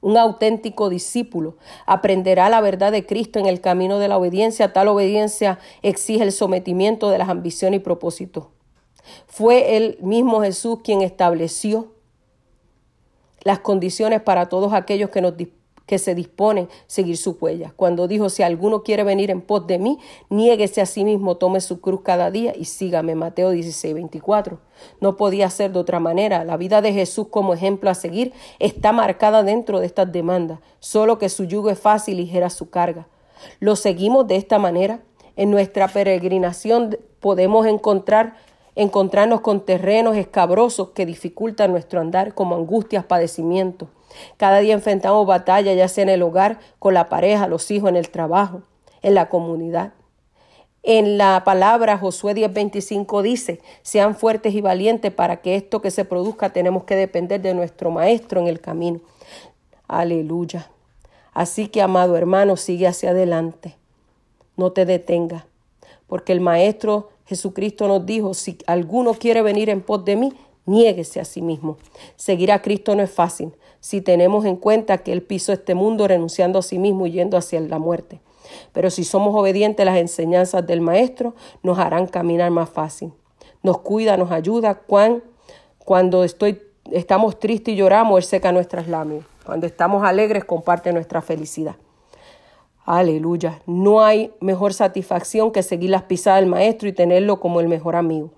Un 0.04 0.18
auténtico 0.18 0.90
discípulo 0.90 1.56
aprenderá 1.86 2.50
la 2.50 2.60
verdad 2.60 2.92
de 2.92 3.06
Cristo 3.06 3.38
en 3.38 3.46
el 3.46 3.62
camino 3.62 3.98
de 3.98 4.08
la 4.08 4.18
obediencia. 4.18 4.70
Tal 4.74 4.88
obediencia 4.88 5.58
exige 5.80 6.22
el 6.22 6.30
sometimiento 6.30 7.08
de 7.08 7.16
las 7.16 7.30
ambiciones 7.30 7.80
y 7.80 7.82
propósitos. 7.82 8.48
Fue 9.26 9.78
el 9.78 9.96
mismo 10.02 10.42
Jesús 10.42 10.80
quien 10.84 11.00
estableció 11.00 11.94
las 13.44 13.60
condiciones 13.60 14.20
para 14.20 14.50
todos 14.50 14.74
aquellos 14.74 15.08
que 15.08 15.22
nos 15.22 15.38
que 15.86 15.98
se 15.98 16.14
disponen 16.14 16.64
a 16.64 16.68
seguir 16.86 17.16
su 17.16 17.36
huella. 17.40 17.72
Cuando 17.76 18.08
dijo, 18.08 18.30
si 18.30 18.42
alguno 18.42 18.82
quiere 18.82 19.04
venir 19.04 19.30
en 19.30 19.40
pos 19.40 19.66
de 19.66 19.78
mí, 19.78 19.98
niéguese 20.30 20.80
a 20.80 20.86
sí 20.86 21.04
mismo, 21.04 21.36
tome 21.36 21.60
su 21.60 21.80
cruz 21.80 22.00
cada 22.02 22.30
día 22.30 22.54
y 22.56 22.64
sígame. 22.64 23.14
Mateo 23.14 23.50
16, 23.50 23.94
24. 23.94 24.58
No 25.00 25.16
podía 25.16 25.50
ser 25.50 25.72
de 25.72 25.78
otra 25.78 26.00
manera. 26.00 26.44
La 26.44 26.56
vida 26.56 26.80
de 26.82 26.92
Jesús 26.92 27.28
como 27.28 27.54
ejemplo 27.54 27.90
a 27.90 27.94
seguir 27.94 28.32
está 28.58 28.92
marcada 28.92 29.42
dentro 29.42 29.80
de 29.80 29.86
estas 29.86 30.10
demandas, 30.10 30.60
solo 30.80 31.18
que 31.18 31.28
su 31.28 31.44
yugo 31.44 31.70
es 31.70 31.78
fácil 31.78 32.18
y 32.20 32.24
ligera 32.24 32.50
su 32.50 32.70
carga. 32.70 33.06
Lo 33.60 33.76
seguimos 33.76 34.26
de 34.26 34.36
esta 34.36 34.58
manera. 34.58 35.00
En 35.36 35.50
nuestra 35.50 35.88
peregrinación 35.88 36.96
podemos 37.20 37.66
encontrar 37.66 38.36
encontrarnos 38.76 39.40
con 39.40 39.64
terrenos 39.64 40.16
escabrosos 40.16 40.90
que 40.90 41.06
dificultan 41.06 41.70
nuestro 41.70 42.00
andar 42.00 42.34
como 42.34 42.56
angustias, 42.56 43.04
padecimientos. 43.04 43.88
Cada 44.36 44.58
día 44.60 44.74
enfrentamos 44.74 45.26
batallas, 45.26 45.76
ya 45.76 45.88
sea 45.88 46.02
en 46.02 46.10
el 46.10 46.22
hogar, 46.22 46.58
con 46.78 46.94
la 46.94 47.08
pareja, 47.08 47.48
los 47.48 47.70
hijos, 47.70 47.88
en 47.88 47.96
el 47.96 48.10
trabajo, 48.10 48.62
en 49.02 49.14
la 49.14 49.28
comunidad. 49.28 49.92
En 50.82 51.16
la 51.16 51.44
palabra 51.44 51.96
Josué 51.96 52.34
10:25 52.34 53.22
dice, 53.22 53.60
sean 53.82 54.14
fuertes 54.14 54.54
y 54.54 54.60
valientes 54.60 55.12
para 55.12 55.38
que 55.38 55.56
esto 55.56 55.80
que 55.80 55.90
se 55.90 56.04
produzca 56.04 56.52
tenemos 56.52 56.84
que 56.84 56.94
depender 56.94 57.40
de 57.40 57.54
nuestro 57.54 57.90
Maestro 57.90 58.40
en 58.40 58.48
el 58.48 58.60
camino. 58.60 59.00
Aleluya. 59.88 60.70
Así 61.32 61.68
que, 61.68 61.80
amado 61.80 62.16
hermano, 62.16 62.56
sigue 62.56 62.86
hacia 62.86 63.10
adelante. 63.10 63.76
No 64.56 64.72
te 64.72 64.84
detenga, 64.84 65.46
porque 66.06 66.32
el 66.32 66.40
Maestro 66.40 67.10
Jesucristo 67.26 67.88
nos 67.88 68.04
dijo, 68.04 68.34
si 68.34 68.58
alguno 68.66 69.14
quiere 69.14 69.40
venir 69.40 69.70
en 69.70 69.80
pos 69.80 70.04
de 70.04 70.16
mí, 70.16 70.32
niéguese 70.66 71.20
a 71.20 71.24
sí 71.24 71.42
mismo. 71.42 71.76
Seguir 72.16 72.52
a 72.52 72.62
Cristo 72.62 72.94
no 72.94 73.02
es 73.02 73.10
fácil, 73.10 73.52
si 73.80 74.00
tenemos 74.00 74.44
en 74.44 74.56
cuenta 74.56 74.98
que 74.98 75.12
Él 75.12 75.22
pisó 75.22 75.52
este 75.52 75.74
mundo 75.74 76.08
renunciando 76.08 76.58
a 76.58 76.62
sí 76.62 76.78
mismo 76.78 77.06
y 77.06 77.12
yendo 77.12 77.36
hacia 77.36 77.60
la 77.60 77.78
muerte. 77.78 78.20
Pero 78.72 78.90
si 78.90 79.04
somos 79.04 79.34
obedientes 79.34 79.82
a 79.82 79.90
las 79.90 79.98
enseñanzas 79.98 80.66
del 80.66 80.80
Maestro, 80.80 81.34
nos 81.62 81.78
harán 81.78 82.06
caminar 82.06 82.50
más 82.50 82.70
fácil. 82.70 83.12
Nos 83.62 83.78
cuida, 83.78 84.16
nos 84.16 84.30
ayuda. 84.30 84.82
Cuando 85.78 86.24
estoy, 86.24 86.62
estamos 86.90 87.38
tristes 87.38 87.74
y 87.74 87.76
lloramos, 87.76 88.18
Él 88.18 88.24
seca 88.24 88.52
nuestras 88.52 88.88
lágrimas. 88.88 89.26
Cuando 89.44 89.66
estamos 89.66 90.04
alegres, 90.04 90.44
comparte 90.44 90.92
nuestra 90.92 91.20
felicidad. 91.20 91.76
Aleluya. 92.86 93.60
No 93.66 94.04
hay 94.04 94.32
mejor 94.40 94.74
satisfacción 94.74 95.52
que 95.52 95.62
seguir 95.62 95.90
las 95.90 96.02
pisadas 96.02 96.40
del 96.40 96.50
Maestro 96.50 96.88
y 96.88 96.92
tenerlo 96.92 97.40
como 97.40 97.60
el 97.60 97.68
mejor 97.68 97.96
amigo. 97.96 98.30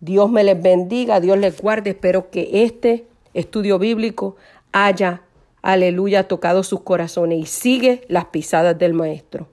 Dios 0.00 0.30
me 0.30 0.44
les 0.44 0.60
bendiga, 0.60 1.20
Dios 1.20 1.38
les 1.38 1.60
guarde. 1.60 1.90
Espero 1.90 2.30
que 2.30 2.64
este 2.64 3.06
estudio 3.34 3.78
bíblico 3.78 4.36
haya, 4.72 5.22
aleluya, 5.62 6.28
tocado 6.28 6.62
sus 6.62 6.80
corazones 6.80 7.38
y 7.38 7.46
sigue 7.46 8.02
las 8.08 8.26
pisadas 8.26 8.78
del 8.78 8.94
Maestro. 8.94 9.48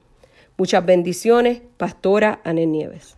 Muchas 0.57 0.85
bendiciones, 0.85 1.61
Pastora 1.77 2.39
Anel 2.43 2.71
Nieves. 2.71 3.13